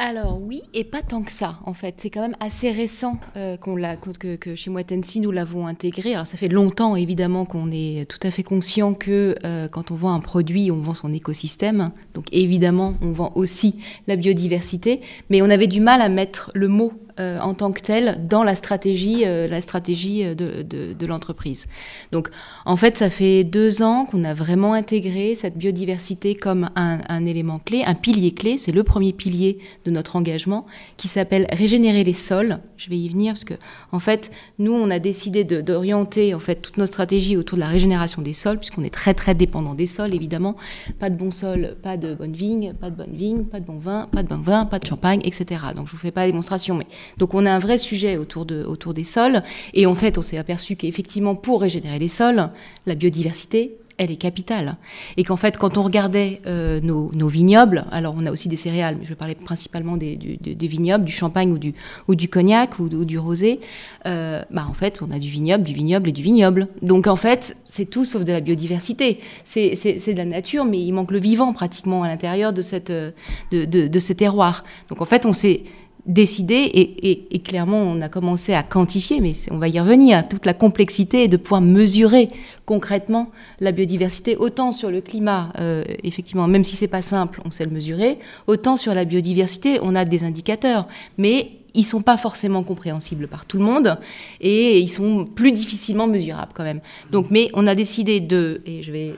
[0.00, 1.96] alors oui, et pas tant que ça, en fait.
[1.98, 6.14] C'est quand même assez récent euh, qu'on l'a, que, que, chez Moitensi, nous l'avons intégré.
[6.14, 9.96] Alors ça fait longtemps, évidemment, qu'on est tout à fait conscient que euh, quand on
[9.96, 11.90] vend un produit, on vend son écosystème.
[12.14, 13.74] Donc évidemment, on vend aussi
[14.06, 15.00] la biodiversité.
[15.30, 18.44] Mais on avait du mal à mettre le mot euh, en tant que tel dans
[18.44, 21.66] la stratégie, euh, la stratégie euh, de, l'entreprise.
[22.12, 22.28] Donc,
[22.64, 27.58] en fait, ça fait deux ans qu'on a vraiment intégré cette biodiversité comme un, élément
[27.58, 28.56] clé, un pilier clé.
[28.58, 32.58] C'est le premier pilier de notre engagement qui s'appelle régénérer les sols.
[32.76, 33.54] Je vais y venir parce que,
[33.90, 37.68] en fait, nous, on a décidé d'orienter en fait toute notre stratégie autour de la
[37.68, 40.56] régénération des sols, puisqu'on est très très dépendant des sols, évidemment.
[41.00, 43.78] Pas de bons sols, pas de bonnes vignes, pas de bonnes vignes, pas de bons
[43.78, 45.62] vins, pas de bon vin, pas de champagne, etc.
[45.74, 48.44] Donc, je vous fais pas la démonstration, mais donc on a un vrai sujet autour,
[48.44, 49.42] de, autour des sols.
[49.74, 52.50] Et en fait, on s'est aperçu qu'effectivement, pour régénérer les sols,
[52.86, 54.76] la biodiversité, elle est capitale.
[55.16, 58.96] Et qu'en fait, quand on regardait euh, nos, vignobles, alors on a aussi des céréales,
[58.98, 60.16] mais je parler principalement des,
[60.60, 61.74] vignobles, du champagne ou du,
[62.06, 63.58] ou du cognac ou, du rosé,
[64.06, 66.68] euh, bah en fait, on a du vignoble, du vignoble et du vignoble.
[66.80, 69.18] Donc en fait, c'est tout sauf de la biodiversité.
[69.42, 73.12] C'est de la nature, mais il manque le vivant pratiquement à l'intérieur de, cette, de,
[73.50, 74.64] de, de ces terroirs.
[74.88, 75.64] Donc en fait, on s'est
[76.08, 80.54] décidé et, clairement on a commencé à quantifier, mais on va y revenir, toute la
[80.54, 82.28] complexité de pouvoir mesurer
[82.66, 87.50] concrètement la biodiversité, autant sur le climat, euh, effectivement, même si c'est pas simple, on
[87.50, 92.16] sait le mesurer, autant sur la biodiversité, on a des indicateurs, mais ils sont pas
[92.16, 93.98] forcément compréhensibles par tout le monde
[94.40, 96.80] et ils sont plus difficilement mesurables quand même.
[97.12, 99.14] Donc, mais on a décidé de, et je vais,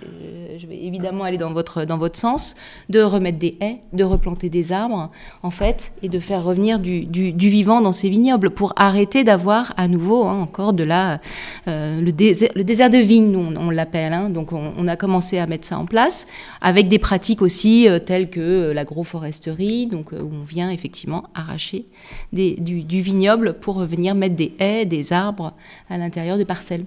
[0.59, 2.57] je vais évidemment aller dans votre, dans votre sens,
[2.89, 5.11] de remettre des haies, de replanter des arbres,
[5.43, 9.75] en fait, et de faire revenir du, du, vivant dans ces vignobles pour arrêter d'avoir
[9.77, 11.21] à nouveau hein, encore de la,
[11.69, 14.13] euh, le, désert, le désert de vigne, on, l'appelle.
[14.13, 14.31] Hein.
[14.31, 16.27] Donc, on, a commencé à mettre ça en place
[16.61, 21.87] avec des pratiques aussi euh, telles que l'agroforesterie, donc euh, où on vient effectivement arracher
[22.33, 25.53] des des, du, du, vignoble pour venir mettre des haies, des arbres
[25.89, 26.87] à l'intérieur des parcelles.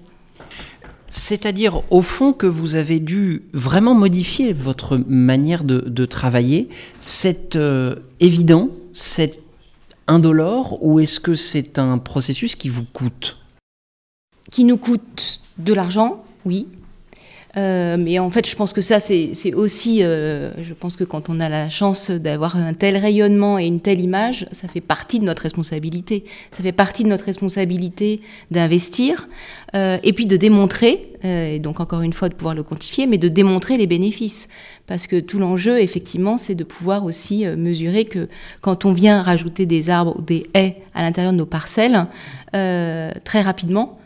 [1.08, 6.68] C'est-à-dire, au fond, que vous avez dû vraiment modifier votre manière de, de travailler.
[6.98, 9.40] C'est euh, évident, c'est
[10.08, 13.38] indolore, ou est-ce que c'est un processus qui vous coûte?
[14.50, 16.66] Qui nous coûte de l'argent, oui,
[17.56, 21.28] euh, mais en fait, je pense que ça, c'est aussi, euh, je pense que quand
[21.28, 25.20] on a la chance d'avoir un tel rayonnement et une telle image, ça fait partie
[25.20, 26.24] de notre responsabilité.
[26.50, 29.28] Ça fait partie de notre responsabilité d'investir
[29.74, 33.08] euh, et puis de démontrer, euh, et donc encore une fois de pouvoir le quantifier,
[33.08, 34.48] mais de démontrer les bénéfices.
[34.86, 38.28] Parce que tout l'enjeu, effectivement, c'est de pouvoir aussi euh, mesurer que
[38.60, 42.06] quand on vient rajouter des arbres ou des haies à l'intérieur de nos parcelles,
[42.52, 43.98] très rapidement,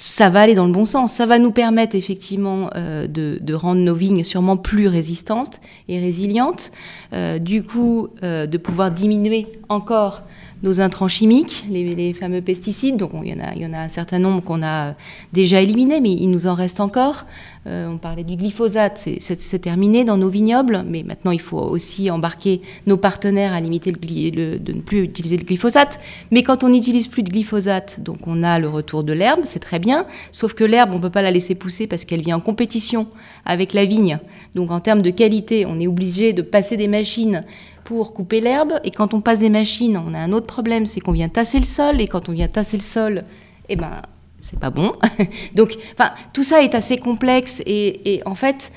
[0.00, 1.12] ça va aller dans le bon sens.
[1.12, 6.72] Ça va nous permettre effectivement euh, de, rendre nos vignes sûrement plus résistantes et résilientes.
[7.12, 10.22] Euh, du coup, euh, de pouvoir diminuer encore
[10.62, 12.96] nos intrants chimiques, les, fameux pesticides.
[12.96, 14.94] Donc, il y, en a, a un certain nombre qu'on a
[15.32, 17.24] déjà éliminés, mais il nous en reste encore.
[17.66, 22.10] Euh, on parlait du glyphosate, c'est terminé dans nos vignobles, mais maintenant il faut aussi
[22.10, 23.98] embarquer nos partenaires à limiter le,
[24.30, 26.00] le, de ne plus utiliser le glyphosate.
[26.30, 29.58] Mais quand on n'utilise plus de glyphosate, donc on a le retour de l'herbe, c'est
[29.58, 32.38] très bien, sauf que l'herbe, on ne peut pas la laisser pousser parce qu'elle vient
[32.38, 33.08] en compétition
[33.44, 34.18] avec la vigne.
[34.54, 37.44] Donc en termes de qualité, on est obligé de passer des machines
[37.90, 38.74] pour couper l'herbe.
[38.84, 41.58] Et quand on passe des machines, on a un autre problème, c'est qu'on vient tasser
[41.58, 42.00] le sol.
[42.00, 43.24] Et quand on vient tasser le sol,
[43.68, 44.00] eh ben,
[44.40, 44.92] c'est pas bon.
[45.56, 47.60] Donc, enfin, tout ça est assez complexe.
[47.66, 48.70] Et, et en fait,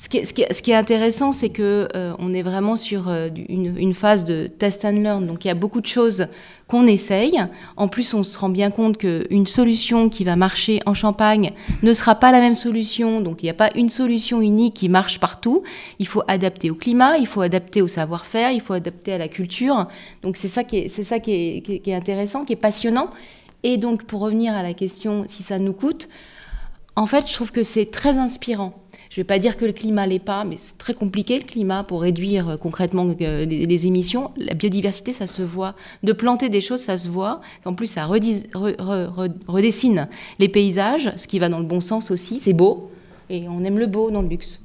[0.00, 4.46] ce qui, est, intéressant, c'est que euh, on est vraiment sur euh, une, phase de
[4.46, 5.26] test and learn.
[5.26, 6.28] Donc, il y a beaucoup de choses
[6.68, 7.36] qu'on essaye.
[7.76, 11.50] En plus, on se rend bien compte qu'une solution qui va marcher en Champagne
[11.82, 13.20] ne sera pas la même solution.
[13.20, 15.64] Donc, il n'y a pas une solution unique qui marche partout.
[15.98, 19.26] Il faut adapter au climat, il faut adapter au savoir-faire, il faut adapter à la
[19.26, 19.88] culture.
[20.22, 23.10] Donc, c'est ça qui est, qui est intéressant, qui est passionnant.
[23.64, 26.08] Et donc, pour revenir à la question si ça nous coûte,
[26.94, 28.74] en fait, je trouve que c'est très inspirant.
[29.18, 31.44] Je ne vais pas dire que le climat l'est pas, mais c'est très compliqué le
[31.44, 34.30] climat pour réduire euh, concrètement euh, les, émissions.
[34.36, 35.74] La biodiversité, ça se voit.
[36.04, 37.40] De planter des choses, ça se voit.
[37.64, 40.06] En plus, ça redessine
[40.38, 42.38] les paysages, ce qui va dans le bon sens aussi.
[42.38, 42.92] C'est beau,
[43.28, 44.60] et on aime le beau dans le luxe.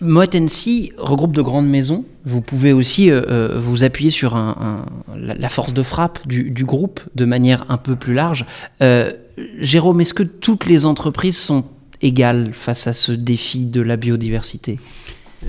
[0.00, 0.34] Moet
[0.96, 2.06] regroupe de grandes maisons.
[2.24, 4.34] Vous pouvez aussi euh, vous appuyer sur
[5.14, 8.46] la force de frappe du, groupe de manière un peu plus large.
[9.60, 11.66] Jérôme, est-ce que toutes les entreprises sont
[12.02, 14.78] égales face à ce défi de la biodiversité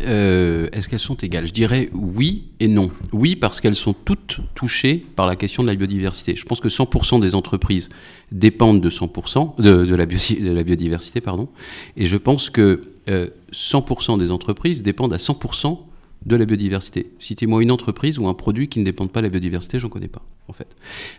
[0.05, 1.47] euh, Est-ce qu'elles sont égales?
[1.47, 2.91] Je dirais oui et non.
[3.11, 6.35] Oui, parce qu'elles sont toutes touchées par la question de la biodiversité.
[6.35, 7.89] Je pense que 100% des entreprises
[8.31, 11.49] dépendent de 100% de, la, biodiversité, pardon.
[11.97, 15.77] Et je pense que euh, 100% des entreprises dépendent à 100%
[16.25, 17.11] de la biodiversité.
[17.19, 20.07] Citez-moi une entreprise ou un produit qui ne dépend pas de la biodiversité, j'en connais
[20.07, 20.67] pas, en fait.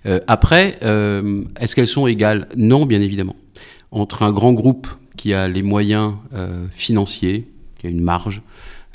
[0.06, 2.48] Euh, après, euh, est-ce qu'elles sont égales?
[2.56, 3.36] Non, bien évidemment.
[3.90, 4.88] Entre un grand groupe
[5.24, 8.42] qui a les moyens euh, financiers, qui a une marge,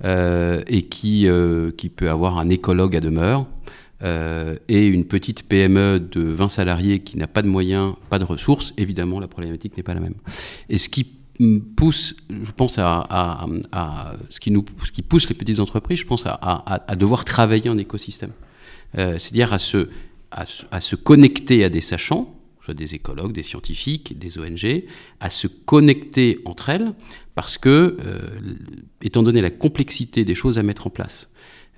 [0.04, 1.28] et qui,
[1.76, 3.48] qui peut avoir un écologue à demeure,
[4.02, 8.76] et une petite PME de 20 salariés qui n'a pas de moyens, pas de ressources,
[8.78, 10.14] évidemment, la problématique n'est pas la même.
[10.70, 11.04] Et ce qui
[11.76, 13.46] pousse, je pense à,
[14.30, 17.78] ce, qui nous, ce qui pousse les petites entreprises, je pense à, devoir travailler en
[17.80, 18.34] écosystème.
[19.00, 19.90] Euh, c'est-à-dire à se,
[20.32, 22.39] à, se connecter à des sachants,
[22.74, 24.84] des écologues, des scientifiques, des ONG,
[25.20, 26.94] à se connecter entre elles,
[27.40, 28.20] parce que, euh,
[29.02, 31.30] étant donné la complexité des choses à mettre en place,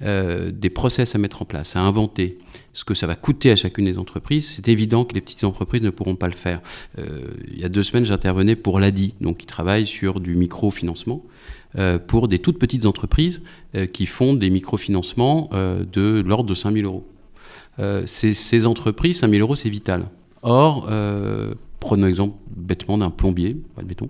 [0.01, 2.39] euh, des process à mettre en place, à inventer,
[2.73, 5.83] ce que ça va coûter à chacune des entreprises, c'est évident que les petites entreprises
[5.83, 6.61] ne pourront pas le faire.
[6.97, 11.23] Euh, il y a deux semaines, j'intervenais pour l'ADI, donc qui travaille sur du microfinancement,
[12.07, 13.43] pour des toutes petites entreprises
[13.93, 17.07] qui font des microfinancements de l'ordre de 5000 euros.
[18.07, 20.09] Ces, ces, entreprises, 5000 euros, c'est vital.
[20.43, 20.89] Or,
[21.81, 24.07] Prenons l'exemple bêtement d'un plombier, pas de béton,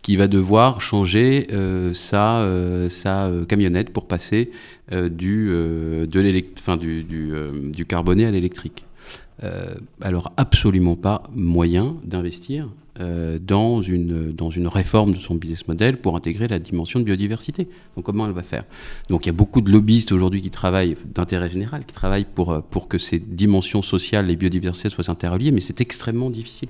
[0.00, 4.50] qui va devoir changer euh, sa, euh, sa euh, camionnette pour passer
[4.90, 7.32] du, de du, du,
[7.72, 8.84] du, carboné à l'électrique.
[10.00, 15.98] alors absolument pas moyen d'investir euh, dans, une, dans une réforme de son business model
[15.98, 17.68] pour intégrer la dimension de biodiversité.
[17.96, 18.64] Donc comment elle va faire?
[19.08, 22.50] Donc il y a beaucoup de lobbyistes aujourd'hui qui travaillent, d'intérêt général, qui travaillent pour,
[22.50, 26.68] euh, pour que ces dimensions sociales et biodiversité soient interreliées, mais c'est extrêmement difficile.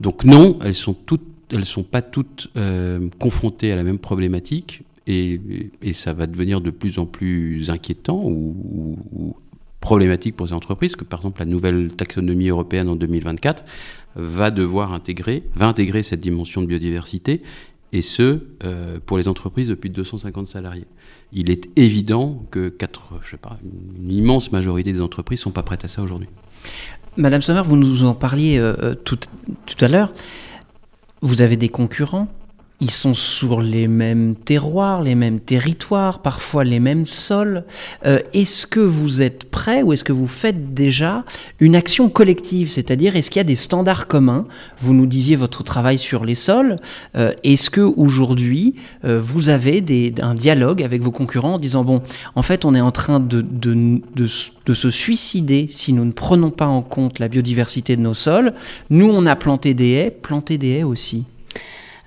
[0.00, 4.82] Donc non, elles sont toutes, elles sont pas toutes euh, confrontées à la même problématique.
[5.06, 5.40] Et,
[5.82, 9.34] et, ça va devenir de plus en plus inquiétant ou, ou
[9.82, 13.64] problématique pour ces entreprises, que par exemple la nouvelle taxonomie européenne en 2024
[14.14, 17.42] va devoir intégrer, va intégrer cette dimension de biodiversité,
[17.92, 20.86] et ce, euh, pour les entreprises de plus de 250 salariés.
[21.32, 23.58] Il est évident que quatre, je sais pas,
[23.98, 26.28] une immense majorité des entreprises ne sont pas prêtes à ça aujourd'hui.
[27.18, 29.18] Madame Sommer, vous nous en parliez euh, euh, tout,
[29.66, 30.12] tout à l'heure.
[31.20, 32.28] Vous avez des concurrents
[32.82, 37.62] ils sont sur les mêmes terroirs, les mêmes territoires, parfois les mêmes sols.
[38.04, 41.24] Euh, est-ce que vous êtes prêt ou est-ce que vous faites déjà
[41.60, 42.70] une action collective?
[42.70, 44.46] C'est-à-dire, est-ce qu'il y a des standards communs?
[44.80, 46.74] Vous nous disiez votre travail sur les sols.
[47.14, 52.02] Euh, est-ce que aujourd'hui euh, vous avez un dialogue avec vos concurrents en disant bon,
[52.34, 56.66] en fait, on est en train de, de se suicider si nous ne prenons pas
[56.66, 58.54] en compte la biodiversité de nos sols.
[58.90, 61.26] Nous, on a planté des haies, planter des haies aussi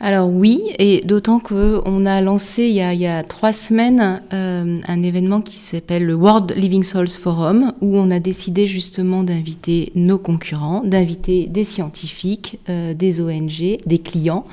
[0.02, 5.40] alors oui, et d'autant qu'on a lancé il y a, trois semaines euh, un événement
[5.40, 10.82] qui s'appelle le World Living Souls Forum, où on a décidé justement d'inviter nos concurrents,
[10.82, 14.46] d'inviter des scientifiques, euh, des ONG, des clients,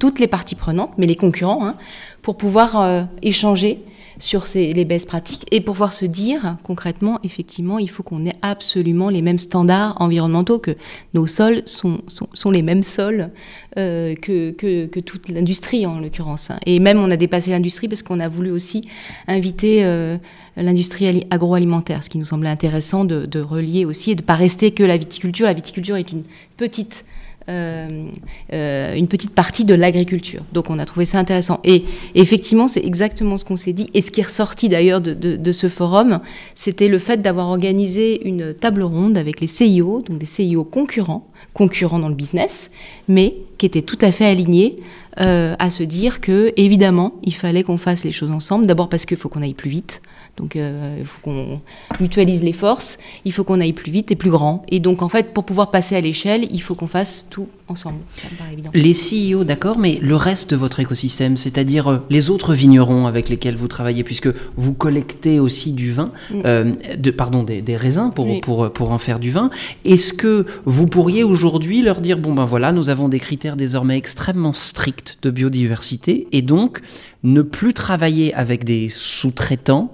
[0.00, 1.76] toutes les parties prenantes, mais les concurrents, hein,
[2.20, 3.78] pour pouvoir euh, échanger
[4.18, 8.36] sur les best pratiques et pour pouvoir se dire concrètement, effectivement, il faut qu'on ait
[8.42, 10.72] absolument les mêmes standards environnementaux, que
[11.14, 13.30] nos sols sont, sont, les mêmes sols
[13.78, 16.50] euh, que, que, toute l'industrie en l'occurrence.
[16.66, 18.88] Et même on a dépassé l'industrie parce qu'on a voulu aussi
[19.26, 20.16] inviter euh,
[20.56, 24.34] l'industrie agroalimentaire, ce qui nous semblait intéressant de, de relier aussi et de ne pas
[24.34, 25.46] rester que la viticulture.
[25.46, 26.24] La viticulture est une
[26.56, 27.04] petite
[27.48, 30.42] une petite partie de l'agriculture.
[30.52, 31.60] Donc on a trouvé ça intéressant.
[31.64, 33.90] Et, effectivement, c'est exactement ce qu'on s'est dit.
[33.94, 36.20] Et ce qui est ressorti d'ailleurs de, ce forum,
[36.54, 41.26] c'était le fait d'avoir organisé une table ronde avec les CIO, donc des CIO concurrents,
[41.54, 42.70] concurrents dans le business,
[43.08, 44.78] mais qui étaient tout à fait alignés
[45.20, 48.66] euh, à se dire que, évidemment, il fallait qu'on fasse les choses ensemble.
[48.66, 50.02] D'abord parce qu'il faut qu'on aille plus vite.
[50.40, 51.60] Donc euh, il faut qu'on
[52.00, 54.64] mutualise les forces, il faut qu'on aille plus vite et plus grand.
[54.68, 57.98] Et donc en fait, pour pouvoir passer à l'échelle, il faut qu'on fasse tout ensemble.
[58.16, 58.70] Ça me paraît évident.
[58.72, 58.92] Les
[59.34, 63.56] CEO, d'accord, mais le reste de votre écosystème, c'est-à-dire euh, les autres vignerons avec lesquels
[63.56, 66.42] vous travaillez, puisque vous collectez aussi du vin, mm.
[66.46, 69.50] euh, de, pardon, des, raisins pour, pour, pour en faire du vin,
[69.84, 73.98] est-ce que vous pourriez aujourd'hui leur dire, bon ben voilà, nous avons des critères désormais
[73.98, 76.80] extrêmement stricts de biodiversité, et donc
[77.22, 79.90] ne plus travailler avec des sous-traitants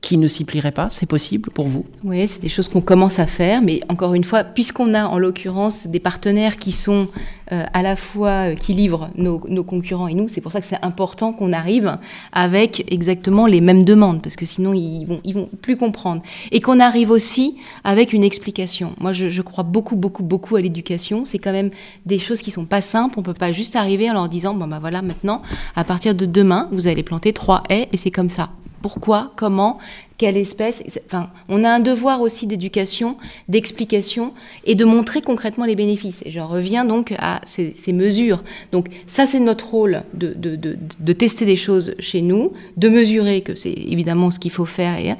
[0.00, 1.84] qui ne s'y plierait pas C'est possible pour vous?
[2.04, 5.18] Oui, c'est des choses qu'on commence à faire, mais encore une fois, puisqu'on a en
[5.18, 7.08] l'occurrence des partenaires qui sont
[7.50, 10.66] euh, à la fois euh, qui livrent nos, concurrents et nous, c'est pour ça que
[10.66, 11.98] c'est important qu'on arrive
[12.32, 16.22] avec exactement les mêmes demandes, parce que sinon ils vont, ils vont plus comprendre.
[16.52, 18.94] Et qu'on arrive aussi avec une explication.
[19.00, 21.24] Moi, je, crois beaucoup, beaucoup, beaucoup à l'éducation.
[21.24, 21.70] C'est quand même
[22.06, 23.18] des choses qui sont pas simples.
[23.18, 25.42] On peut pas juste arriver en leur disant, bon bah voilà, maintenant,
[25.74, 28.50] à partir de demain, vous allez planter trois haies et c'est comme ça
[28.82, 29.78] pourquoi, comment,
[30.18, 30.82] quelle espèce.
[31.06, 33.16] Enfin, on a un devoir aussi d'éducation,
[33.48, 36.22] d'explication et de montrer concrètement les bénéfices.
[36.26, 38.42] Et j'en reviens donc à ces, mesures.
[38.72, 43.72] Donc ça, c'est notre rôle de, tester des choses chez nous, de mesurer que c'est
[43.72, 45.14] évidemment ce qu'il faut faire et,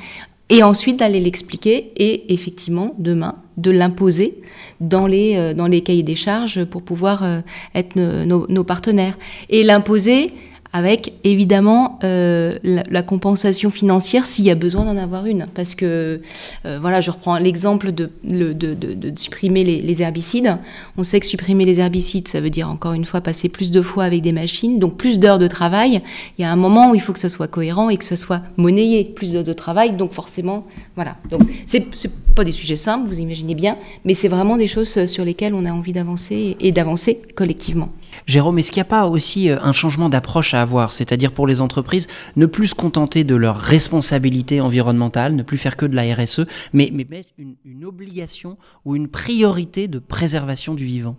[0.51, 4.41] et ensuite d'aller l'expliquer et effectivement, demain, de l'imposer
[4.81, 7.41] dans les, euh, dans les cahiers des charges pour pouvoir euh,
[7.75, 9.19] être nos, nos partenaires.
[9.51, 10.33] Et l'imposer,
[10.73, 15.47] avec évidemment euh, la, compensation financière s'il y a besoin d'en avoir une.
[15.55, 16.21] Parce que,
[16.67, 20.59] euh, voilà, je reprends l'exemple de, de, supprimer les, herbicides.
[20.97, 23.81] On sait que supprimer les herbicides, ça veut dire encore une fois passer plus de
[23.81, 26.03] fois avec des machines, donc plus d'heures de travail.
[26.39, 28.17] Il y a un moment où il faut que ça soit cohérent et que ça
[28.17, 30.65] soit monnayé, plus d'heures de travail, donc forcément,
[30.95, 31.17] voilà.
[31.31, 31.87] Donc, c'est
[32.35, 35.65] pas des sujets simples, vous imaginez bien, mais c'est vraiment des choses sur lesquelles on
[35.65, 37.89] a envie d'avancer et d'avancer collectivement.
[38.27, 41.47] Jérôme, est-ce qu'il n'y a pas aussi euh, un changement d'approche à avoir C'est-à-dire pour
[41.47, 42.07] les entreprises,
[42.37, 46.43] ne plus se contenter de leur responsabilité environnementale, ne plus faire que de la RSE,
[46.73, 51.17] mais, mettre une, obligation ou une priorité de préservation du vivant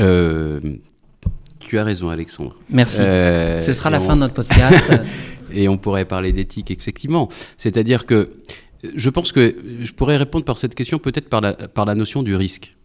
[0.00, 0.60] euh,
[1.58, 2.56] Tu as raison, Alexandre.
[2.70, 3.00] Merci.
[3.00, 4.84] Euh, Ce sera la fin de notre podcast.
[5.52, 7.28] et on pourrait parler d'éthique, effectivement.
[7.56, 8.30] C'est-à-dire que
[8.82, 12.22] je pense que je pourrais répondre par cette question peut-être par la, par la notion
[12.22, 12.76] du risque.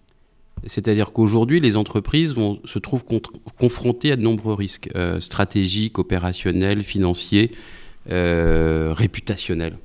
[0.67, 2.35] C'est-à-dire qu'aujourd'hui, les entreprises
[2.65, 3.03] se trouvent
[3.59, 7.51] confrontées à de nombreux risques euh, stratégiques, opérationnels, financiers,
[8.09, 9.77] euh, réputationnels.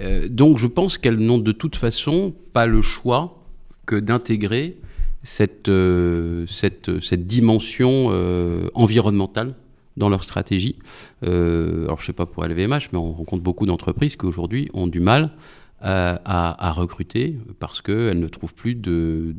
[0.00, 3.42] Euh, donc je pense qu'elles n'ont de toute façon pas le choix
[3.86, 4.76] que d'intégrer
[5.22, 5.70] cette,
[7.12, 8.08] dimension
[8.74, 9.54] environnementale
[9.96, 10.76] dans leur stratégie.
[11.22, 14.86] alors je ne sais pas pour LVMH, mais on rencontre beaucoup d'entreprises qui aujourd'hui ont
[14.86, 15.32] du mal
[15.86, 19.36] euh, à, recruter parce qu'elles ne trouvent plus de,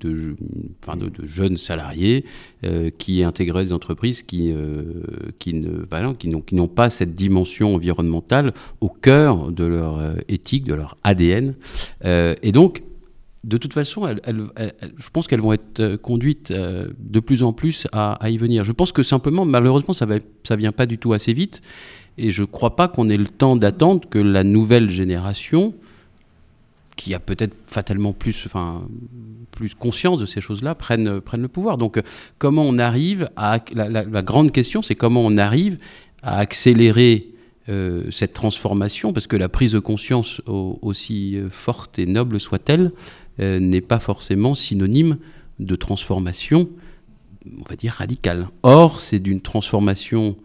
[1.23, 2.23] jeunes salariés
[2.63, 5.03] euh, qui intégreraient des entreprises qui, euh,
[5.45, 11.53] ne, qui n'ont pas cette dimension environnementale au cœur de leur éthique, de leur ADN.
[12.05, 12.81] et donc,
[13.43, 18.37] de toute façon, je pense qu'elles vont être conduites de plus en plus à, y
[18.37, 18.63] venir.
[18.63, 21.61] Je pense que simplement, malheureusement, ça ne vient pas du tout assez vite.
[22.17, 25.73] Et je ne crois pas qu'on ait le temps d'attendre que la nouvelle génération
[26.97, 28.85] qui a peut-être fatalement plus, enfin,
[29.51, 31.77] plus conscience de ces choses-là, prennent, le pouvoir.
[31.77, 32.01] Donc,
[32.37, 33.59] comment on arrive à.
[33.73, 35.77] La, grande question, c'est comment on arrive
[36.21, 37.27] à accélérer
[37.69, 42.91] euh, cette transformation, parce que la prise de conscience, aussi euh, forte et noble soit-elle,
[43.39, 45.17] euh, n'est pas forcément synonyme
[45.59, 46.69] de transformation,
[47.45, 48.49] on va dire, radicale.
[48.63, 50.35] Or, c'est d'une transformation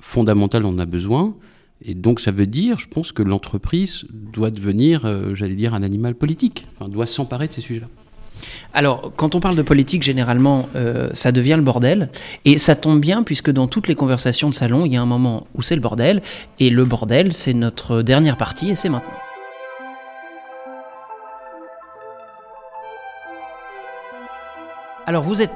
[0.00, 1.34] fondamentale dont on a besoin,
[1.82, 5.82] et donc ça veut dire, je pense, que l'entreprise doit devenir, euh, j'allais dire, un
[5.82, 7.86] animal politique, enfin, doit s'emparer de ces sujets-là.
[8.72, 12.10] Alors, quand on parle de politique, généralement, euh, ça devient le bordel.
[12.44, 15.06] Et ça tombe bien, puisque dans toutes les conversations de salon, il y a un
[15.06, 16.22] moment où c'est le bordel.
[16.58, 19.10] Et le bordel, c'est notre dernière partie, et c'est maintenant.
[25.06, 25.52] Alors, vous êtes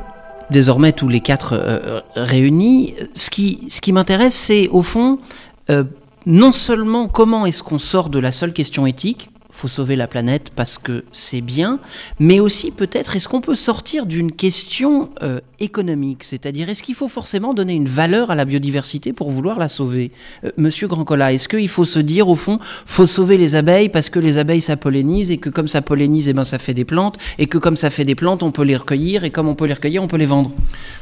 [0.51, 2.95] désormais tous les quatre euh, réunis.
[3.15, 5.19] Ce qui, ce qui m'intéresse, c'est au fond
[6.27, 10.51] non seulement comment est-ce qu'on sort de la seule question éthique, faut sauver la planète
[10.55, 11.79] parce que c'est bien,
[12.19, 17.09] mais aussi peut-être est-ce qu'on peut sortir d'une question euh, économique, c'est-à-dire est-ce qu'il faut
[17.09, 20.11] forcément donner une valeur à la biodiversité pour vouloir la sauver?
[20.43, 24.11] Euh, Monsieur Grandcola, est-ce qu'il faut se dire au fond, faut sauver les abeilles parce
[24.11, 26.85] que les abeilles ça pollinise et que comme ça pollinise, eh ben ça fait des
[26.85, 29.55] plantes et que comme ça fait des plantes, on peut les recueillir et comme on
[29.55, 30.51] peut les recueillir, on peut les vendre?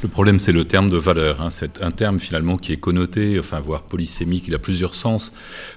[0.03, 1.49] Le problème c'est le terme de valeur, hein.
[1.49, 5.33] c'est un terme finalement qui est connoté, enfin voire polysémique, il a plusieurs sens.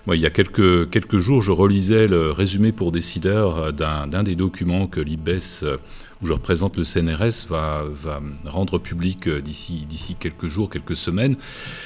[0.08, 4.36] Moi il y a quelques jours je relisais le résumé pour décideurs euh, d'un des
[4.36, 5.78] documents que l'IBES euh,
[6.26, 10.96] où je représente le CNRS, va, va rendre public euh, d'ici, d'ici quelques jours, quelques
[10.96, 11.36] semaines.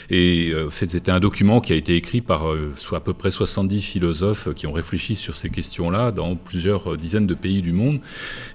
[0.10, 3.02] Et euh, en fait, c'était un document qui a été écrit par euh, soit à
[3.02, 7.62] peu près 70 philosophes qui ont réfléchi sur ces questions-là dans plusieurs dizaines de pays
[7.62, 8.00] du monde.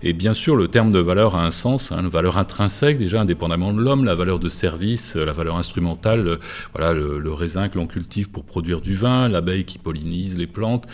[0.03, 3.21] Et bien sûr, le terme de valeur a un sens, hein, une valeur intrinsèque déjà,
[3.21, 6.39] indépendamment de l'homme, la valeur de service, la valeur instrumentale,
[6.75, 10.87] voilà, le, raisin que l'on cultive pour produire du vin, l'abeille qui pollinise les plantes,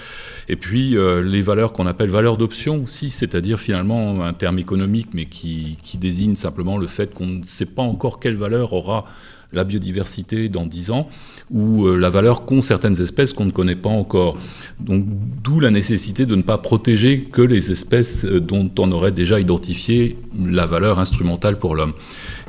[0.49, 5.26] et puis les valeurs qu'on appelle valeurs d'option aussi, c'est-à-dire finalement un terme économique, mais
[5.26, 9.04] qui, désigne simplement le fait qu'on ne sait pas encore quelle valeur aura
[9.52, 11.08] la biodiversité dans 10 ans,
[11.50, 14.38] ou euh, la valeur qu'ont certaines espèces qu'on ne connaît pas encore.
[14.78, 19.40] D'où la nécessité de ne pas protéger que les espèces euh, dont on aurait déjà
[19.40, 21.94] identifié la valeur instrumentale pour l'homme.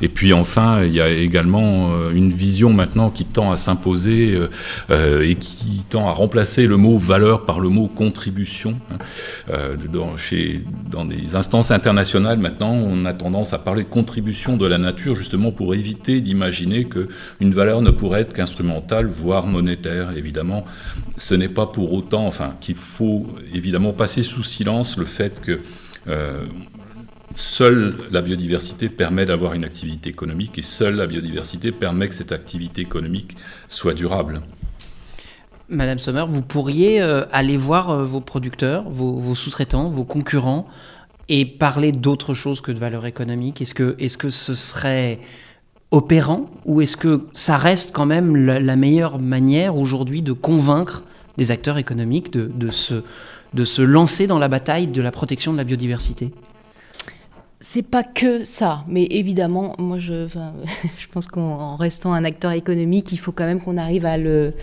[0.01, 4.37] Et puis enfin, il y a également euh, une vision maintenant qui tend à s'imposer
[4.89, 8.75] et qui tend à remplacer le mot valeur par le mot contribution.
[8.91, 9.55] Hein.
[9.91, 14.65] dans, chez, dans des instances internationales maintenant, on a tendance à parler de contribution de
[14.65, 20.65] la nature justement pour éviter d'imaginer qu'une valeur ne pourrait être qu'instrumentale, voire monétaire, évidemment.
[21.17, 25.59] Ce n'est pas pour autant, enfin, qu'il faut évidemment passer sous silence le fait que
[26.07, 26.45] euh,
[27.35, 32.31] seule la biodiversité permet d'avoir une activité économique et seule la biodiversité permet que cette
[32.31, 34.41] activité économique soit durable.
[35.69, 40.67] Madame Sommer, vous pourriez euh, aller voir euh, vos producteurs, vos, sous-traitants, vos concurrents
[41.29, 43.73] et parler d'autre chose que de valeur économique Est-ce
[44.17, 45.19] que, ce serait
[45.91, 51.03] opérant ou est-ce que ça reste quand même la, meilleure manière aujourd'hui de convaincre
[51.37, 52.51] des acteurs économiques de,
[53.53, 56.31] de se lancer dans la bataille de la protection de la biodiversité?
[57.63, 60.27] C'est pas que ça, mais évidemment, moi je,
[60.97, 64.53] je pense qu'en restant un acteur économique, il faut quand même qu'on arrive à le,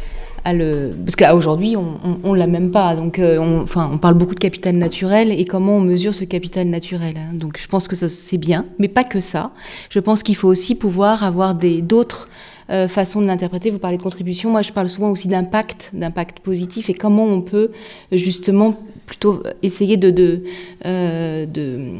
[0.44, 4.14] à le, parce qu'aujourd'hui on, on, l'a même pas, donc euh, on, enfin on parle
[4.14, 7.14] beaucoup de capital naturel et comment on mesure ce capital naturel.
[7.16, 7.34] Hein.
[7.34, 9.52] Donc je pense que c'est bien, mais pas que ça.
[9.90, 12.28] Je pense qu'il faut aussi pouvoir avoir des d'autres
[12.70, 13.70] euh, façons de l'interpréter.
[13.70, 17.42] Vous parlez de contribution, moi je parle souvent aussi d'impact, d'impact positif et comment on
[17.42, 17.70] peut
[18.10, 18.76] justement
[19.06, 20.42] plutôt essayer de, de,
[20.84, 21.94] euh, de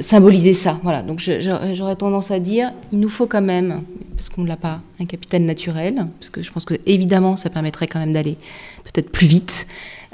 [0.00, 0.78] symboliser ça.
[0.82, 1.02] Voilà.
[1.02, 3.82] Donc j'aurais tendance à dire, il nous faut quand même,
[4.16, 7.50] parce qu'on ne l'a pas, un capital naturel, parce que je pense que évidemment ça
[7.50, 8.36] permettrait quand même d'aller
[8.84, 9.66] peut-être plus vite,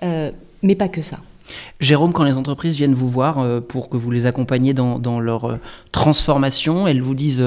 [0.03, 0.31] euh,
[0.63, 1.19] mais pas que ça.
[1.79, 5.45] Jérôme, quand les entreprises viennent vous voir euh, pour que vous les accompagniez dans, leur
[5.45, 5.61] euh,
[5.93, 7.45] transformation, elles vous disent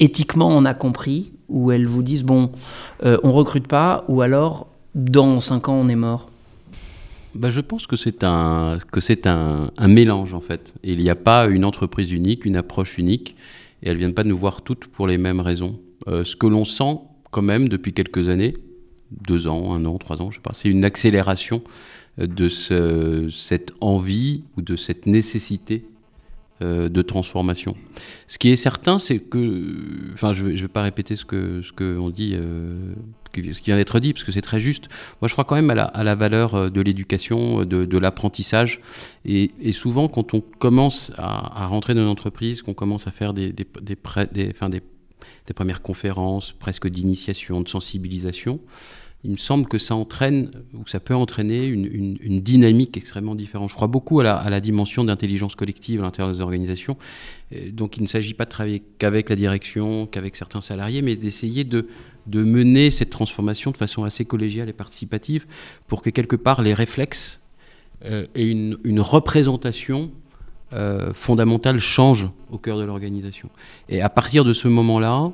[0.00, 2.50] éthiquement on a compris, ou elles vous disent bon,
[3.02, 6.28] on recrute pas, ou alors dans 5 ans on est mort?
[7.34, 10.74] Bah, je pense que c'est un, que c'est un, mélange en fait.
[10.82, 13.36] il n'y a pas une entreprise unique, une approche unique,
[13.82, 15.78] et elles ne viennent pas nous voir toutes pour les mêmes raisons.
[16.08, 16.98] Euh, ce que l'on sent
[17.30, 18.54] quand même depuis quelques années,
[19.10, 21.62] deux ans, un an, trois ans, je sais pas, c'est une accélération
[22.18, 25.84] de ce, cette envie ou de cette nécessité
[26.60, 27.76] euh, de transformation.
[28.26, 31.70] Ce qui est certain, c'est que, enfin, je ne vais, pas répéter ce que ce
[31.70, 32.94] que on dit, euh,
[33.52, 34.88] ce qui vient d'être dit, parce que c'est très juste.
[35.20, 38.80] Moi, je crois quand même à la, valeur euh, de l'éducation, de, de l'apprentissage,
[39.24, 43.54] et, souvent, quand on commence à, rentrer dans une entreprise, qu'on commence à faire des
[45.54, 48.60] premières conférences, presque d'initiation, de sensibilisation,
[49.24, 53.68] il me semble que ça entraîne, ou ça peut entraîner une, dynamique extrêmement différente.
[53.70, 56.96] Je crois beaucoup à la, dimension d'intelligence collective à l'intérieur des organisations.
[57.72, 61.64] donc il ne s'agit pas de travailler qu'avec la direction, qu'avec certains salariés, mais d'essayer
[61.64, 61.88] de,
[62.26, 65.46] mener cette transformation de façon assez collégiale et participative
[65.86, 67.40] pour que quelque part les réflexes
[68.04, 70.12] euh, et une, une représentation
[70.74, 73.48] euh, fondamentale changent au cœur de l'organisation.
[73.88, 75.32] Et à partir de ce moment-là,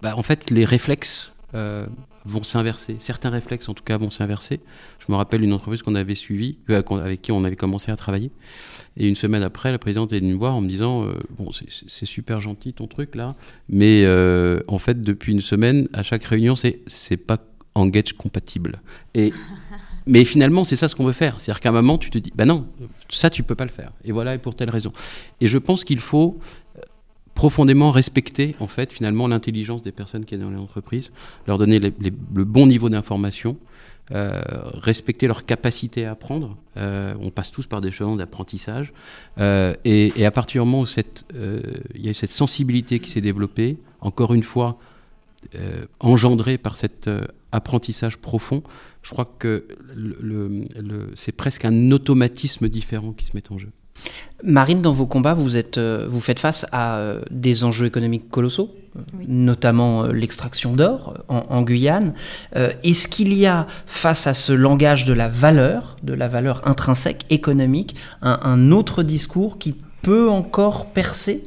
[0.00, 1.86] bah, en fait, les réflexes euh,
[2.24, 2.96] vont s'inverser.
[2.98, 4.60] Certains réflexes, en tout cas, vont s'inverser.
[4.98, 7.96] Je me rappelle une entreprise qu'on avait suivie, euh, avec qui on avait commencé à
[7.96, 8.30] travailler.
[8.98, 11.50] Et une semaine après, la présidente est venue me voir en me disant euh, Bon,
[11.52, 13.28] c'est super gentil ton truc là,
[13.68, 14.06] mais
[14.68, 17.38] en fait, depuis une semaine, à chaque réunion, c'est pas
[17.74, 18.82] engage compatible.
[19.14, 19.32] Et.
[20.10, 21.38] Mais finalement, c'est ça ce qu'on veut faire.
[21.38, 22.66] C'est-à-dire qu'à un moment, tu te dis, bah non,
[23.10, 23.92] ça, tu peux pas le faire.
[24.04, 24.90] Et voilà, et pour telle raison.
[25.42, 26.38] Et je pense qu'il faut
[27.38, 31.12] profondément respecter en fait finalement l'intelligence des personnes qui sont dans les entreprises,
[31.46, 33.56] leur donner le bon niveau d'information,
[34.10, 34.40] euh,
[34.74, 36.56] respecter leur capacité à apprendre.
[36.76, 38.92] Euh, on passe tous par des chemins d'apprentissage.
[39.38, 40.86] Euh, et, à partir du moment où
[41.94, 44.76] il y a cette sensibilité qui s'est développée, encore une fois,
[46.00, 47.08] engendrée par cet
[47.52, 48.64] apprentissage profond,
[49.02, 49.64] je crois que
[51.14, 53.70] c'est presque un automatisme différent qui se met en jeu.
[54.44, 58.30] Marine, dans vos combats, vous, êtes, euh, vous faites face à euh, des enjeux économiques
[58.30, 58.72] colossaux,
[59.26, 62.14] notamment euh, l'extraction d'or en, Guyane.
[62.54, 67.24] Est-ce qu'il y a, face à ce langage de la valeur, de la valeur intrinsèque
[67.30, 71.44] économique, un autre discours qui peut encore percer?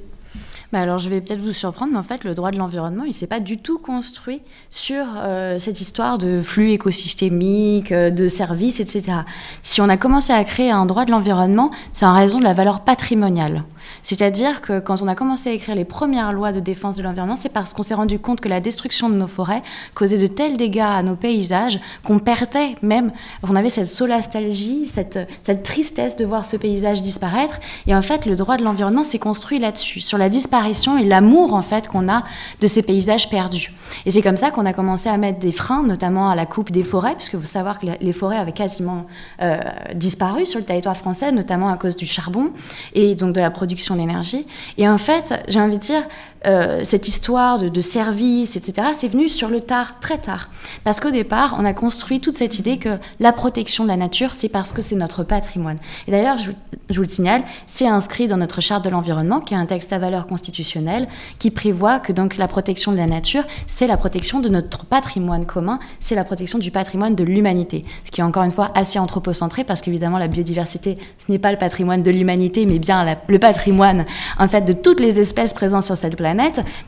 [0.72, 3.14] Bah, alors je vais peut-être vous surprendre, mais en fait le droit de l'environnement, il
[3.14, 8.80] s'est pas du tout construit sur euh, cette histoire de flux écosystémiques, euh, de services,
[8.80, 9.20] etc.
[9.62, 12.54] Si on a commencé à créer un droit de l'environnement, c'est en raison de la
[12.54, 13.66] valeur patrimoniale.
[14.02, 17.36] C'est-à-dire que quand on a commencé à écrire les premières lois de défense de l'environnement,
[17.36, 19.64] c'est parce qu'on s'est rendu compte que la destruction de nos forêts
[19.94, 23.12] causait de tels dégâts à nos paysages qu'on perdait même,
[23.44, 27.60] on avait cette solastalgie, cette, cette tristesse de voir ce paysage disparaître.
[27.88, 31.54] Et en fait, le droit de l'environnement s'est construit là-dessus, sur la disparition et l'amour
[31.54, 32.24] en fait qu'on a
[32.60, 33.72] de ces paysages perdus.
[34.06, 36.72] Et c'est comme ça qu'on a commencé à mettre des freins, notamment à la coupe
[36.72, 39.06] des forêts, puisque vous savez que les forêts avaient quasiment
[39.42, 39.58] euh,
[39.94, 42.52] disparu sur le territoire français, notamment à cause du charbon
[42.94, 44.48] et donc de la production d'énergie.
[44.78, 46.04] Et en fait, j'ai envie de dire,
[46.48, 50.50] euh, cette histoire de, service, etc., c'est venu sur le tard, très tard.
[50.84, 54.34] Parce qu'au départ, on a construit toute cette idée que la protection de la nature,
[54.34, 55.78] c'est parce que c'est notre patrimoine.
[56.08, 56.52] Et d'ailleurs, je,
[56.96, 60.00] vous le signale, c'est inscrit dans notre charte de l'environnement, qui est un texte à
[60.00, 64.50] valeur constitutionnelle, qui prévoit que donc la protection de la nature, c'est la protection de
[64.50, 67.86] notre patrimoine commun, c'est la protection du patrimoine de l'humanité.
[68.06, 71.52] Ce qui est encore une fois assez anthropocentré, parce qu'évidemment, la biodiversité, ce n'est pas
[71.52, 74.06] le patrimoine de l'humanité, mais bien le patrimoine,
[74.40, 76.31] en fait, de toutes les espèces présentes sur cette planète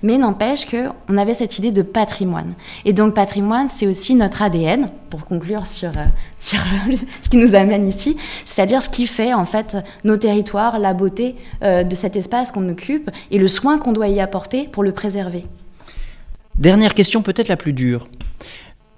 [0.01, 2.53] mais n'empêche qu'on avait cette idée de patrimoine.
[2.85, 6.05] Et donc patrimoine, c'est aussi notre ADN, pour conclure sur, euh,
[6.39, 6.59] sur
[7.21, 11.35] ce qui nous amène ici, c'est-à-dire ce qui fait en fait nos territoires, la beauté
[11.63, 14.91] euh, de cet espace qu'on occupe et le soin qu'on doit y apporter pour le
[14.91, 15.45] préserver.
[16.57, 18.07] Dernière question peut-être la plus dure.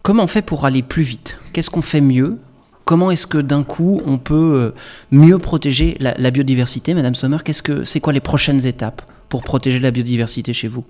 [0.04, 1.38] Comment on fait pour aller plus vite?
[1.54, 2.38] Qu'est-ce qu'on fait mieux?
[2.84, 4.74] Comment est-ce que d'un coup on peut euh,
[5.12, 9.02] mieux protéger la, la biodiversité, Madame Sommer Qu'est-ce que c'est quoi les prochaines étapes?
[9.30, 10.84] Pour protéger la biodiversité chez vous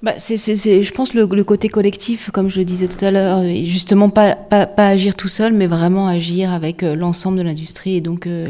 [0.00, 3.42] bah, c'est, je pense, le, le, côté collectif, comme je le disais tout à l'heure,
[3.66, 7.96] justement pas, pas, pas, agir tout seul, mais vraiment agir avec euh, l'ensemble de l'industrie
[7.96, 8.46] et donc euh,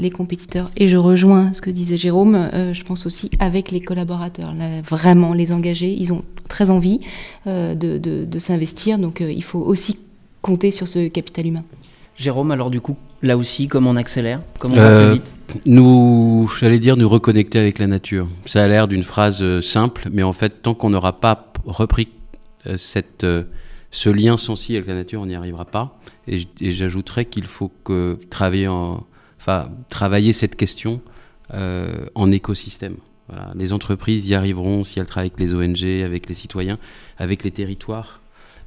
[0.00, 0.68] les, compétiteurs.
[0.76, 4.52] Et je rejoins ce que disait Jérôme, euh, je pense aussi avec les collaborateurs,
[4.84, 6.98] vraiment les engager, ils ont très envie
[7.46, 9.96] de, de, de, s'investir, donc il faut aussi
[10.42, 11.62] compter sur ce capital humain.
[12.20, 15.32] Jérôme, alors du coup, là aussi, comment on accélère Comment on va plus vite
[15.64, 18.28] Nous, j'allais dire, nous reconnecter avec la nature.
[18.44, 22.08] Ça a l'air d'une phrase euh, simple, mais en fait, tant qu'on n'aura pas repris
[22.66, 23.44] euh, cette, euh,
[23.90, 25.98] ce lien sensible avec la nature, on n'y arrivera pas.
[26.28, 29.06] Et, et j'ajouterais qu'il faut que travailler, en,
[29.40, 31.00] enfin, travailler cette question
[31.54, 32.96] euh, en écosystème.
[33.28, 33.50] Voilà.
[33.54, 36.78] Les entreprises y arriveront si elles travaillent avec les ONG, avec les citoyens,
[37.18, 38.20] avec les territoires.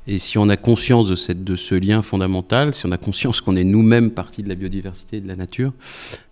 [0.08, 3.40] Et si on a conscience de, cette, de ce lien fondamental, si on a conscience
[3.40, 5.74] qu'on est nous-mêmes partie de la biodiversité et de la nature,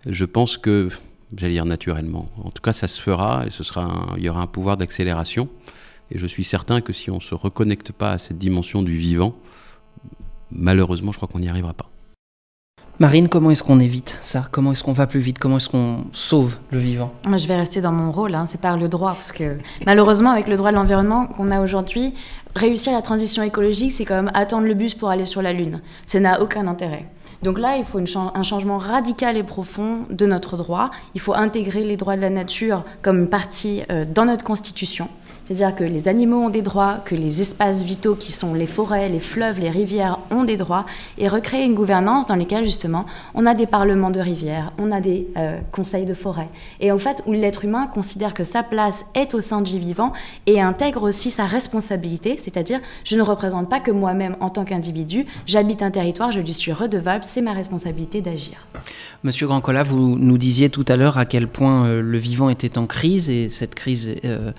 [0.06, 0.90] je pense que,
[1.38, 4.42] j'allais dire naturellement, en tout cas ça se fera et ce sera il y aura
[4.42, 5.48] un pouvoir d'accélération.
[6.10, 8.98] Et je suis certain que si on ne se reconnecte pas à cette dimension du
[8.98, 9.36] vivant,
[10.52, 11.91] malheureusement je crois qu'on n'y arrivera pas.
[13.02, 14.44] Marine, comment est-ce qu'on évite ça?
[14.52, 15.40] Comment est-ce qu'on va plus vite?
[15.40, 17.12] Comment est-ce qu'on sauve le vivant?
[17.28, 20.30] Moi, je vais rester dans mon rôle, hein, c'est par le droit, parce que malheureusement,
[20.30, 22.14] avec le droit de l'environnement qu'on a aujourd'hui,
[22.56, 25.82] réussir la transition écologique, c'est quand même attendre le bus pour aller sur la Lune.
[26.06, 27.08] Ça n'a aucun intérêt.
[27.42, 30.92] Donc là, il faut un changement radical et profond de notre droit.
[31.16, 35.08] Il faut intégrer les droits de la nature comme partie euh, dans notre Constitution.
[35.54, 39.10] C'est-à-dire que les animaux ont des droits, que les espaces vitaux qui sont les forêts,
[39.10, 40.86] les fleuves, les rivières ont des droits,
[41.18, 45.02] et recréer une gouvernance dans laquelle justement on a des parlements de rivières, on a
[45.02, 46.48] des euh, conseils de forêt,
[46.80, 50.14] et en fait où l'être humain considère que sa place est au sein du vivant
[50.46, 55.26] et intègre aussi sa responsabilité, c'est-à-dire je ne représente pas que moi-même en tant qu'individu,
[55.48, 58.68] j'habite un territoire, je lui suis redevable, c'est ma responsabilité d'agir.
[59.24, 62.78] Monsieur Grandcola, vous nous disiez tout à l'heure à quel point euh, le vivant était
[62.78, 64.52] en crise et cette crise, euh,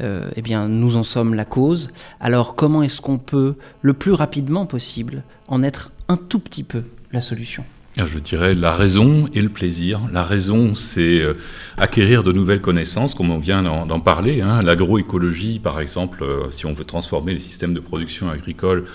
[0.00, 1.90] euh, eh bien, nous en sommes la cause.
[2.20, 6.82] Alors, comment est-ce qu'on peut, le plus rapidement possible, en être un tout petit peu
[7.12, 7.64] la solution?
[7.96, 10.00] Je dirais la raison et le plaisir.
[10.12, 11.34] La raison, c'est euh,
[11.76, 14.40] acquérir de nouvelles connaissances, comme on vient d'en parler.
[14.40, 14.62] Hein.
[14.62, 18.86] L'agroécologie, par exemple, euh, si on veut transformer les systèmes de production agricole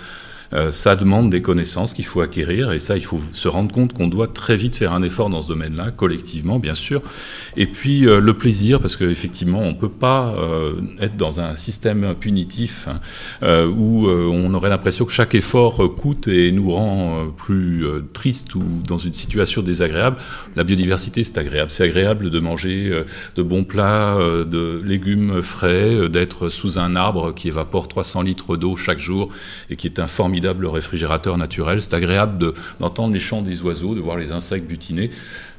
[0.53, 3.93] euh, ça demande des connaissances qu'il faut acquérir et ça, il faut se rendre compte
[3.93, 7.01] qu'on doit très vite faire un effort dans ce domaine-là, collectivement, bien sûr.
[7.55, 11.55] Et puis euh, le plaisir, parce qu'effectivement, on ne peut pas euh, être dans un
[11.55, 12.99] système punitif hein,
[13.43, 18.63] euh, où on aurait l'impression que chaque effort coûte et nous rend plus triste ou
[18.87, 20.17] dans une situation désagréable.
[20.55, 21.71] La biodiversité, c'est agréable.
[21.71, 23.03] C'est agréable de manger
[23.35, 28.75] de bons plats, de légumes frais, d'être sous un arbre qui évapore 300 litres d'eau
[28.75, 29.29] chaque jour
[29.69, 31.81] et qui est un formidable réfrigérateur naturel.
[31.81, 35.11] C'est agréable d'entendre de, les chants des oiseaux, de voir les insectes butiner.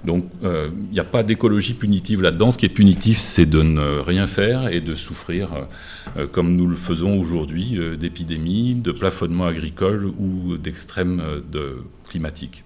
[0.04, 2.50] Donc il euh, n'y a pas d'écologie punitive là-dedans.
[2.50, 5.68] Ce qui est punitif, c'est de ne rien faire et de souffrir,
[6.16, 11.22] euh, comme nous le faisons aujourd'hui, euh, d'épidémies, de plafonnement agricole ou d'extrêmes
[11.52, 11.78] de
[12.08, 12.64] climatiques.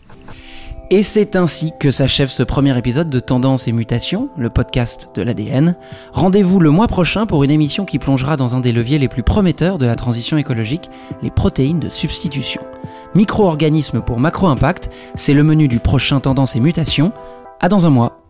[0.90, 5.22] Et c'est ainsi que s'achève ce premier épisode de Tendance et Mutation, le podcast de
[5.22, 5.76] l'ADN.
[6.12, 9.22] Rendez-vous le mois prochain pour une émission qui plongera dans un des leviers les plus
[9.22, 10.90] prometteurs de la transition écologique,
[11.22, 12.60] les protéines de substitution.
[13.14, 17.12] Micro-organismes pour macro-impact, c'est le menu du prochain Tendance et Mutation.
[17.60, 18.23] À dans un mois.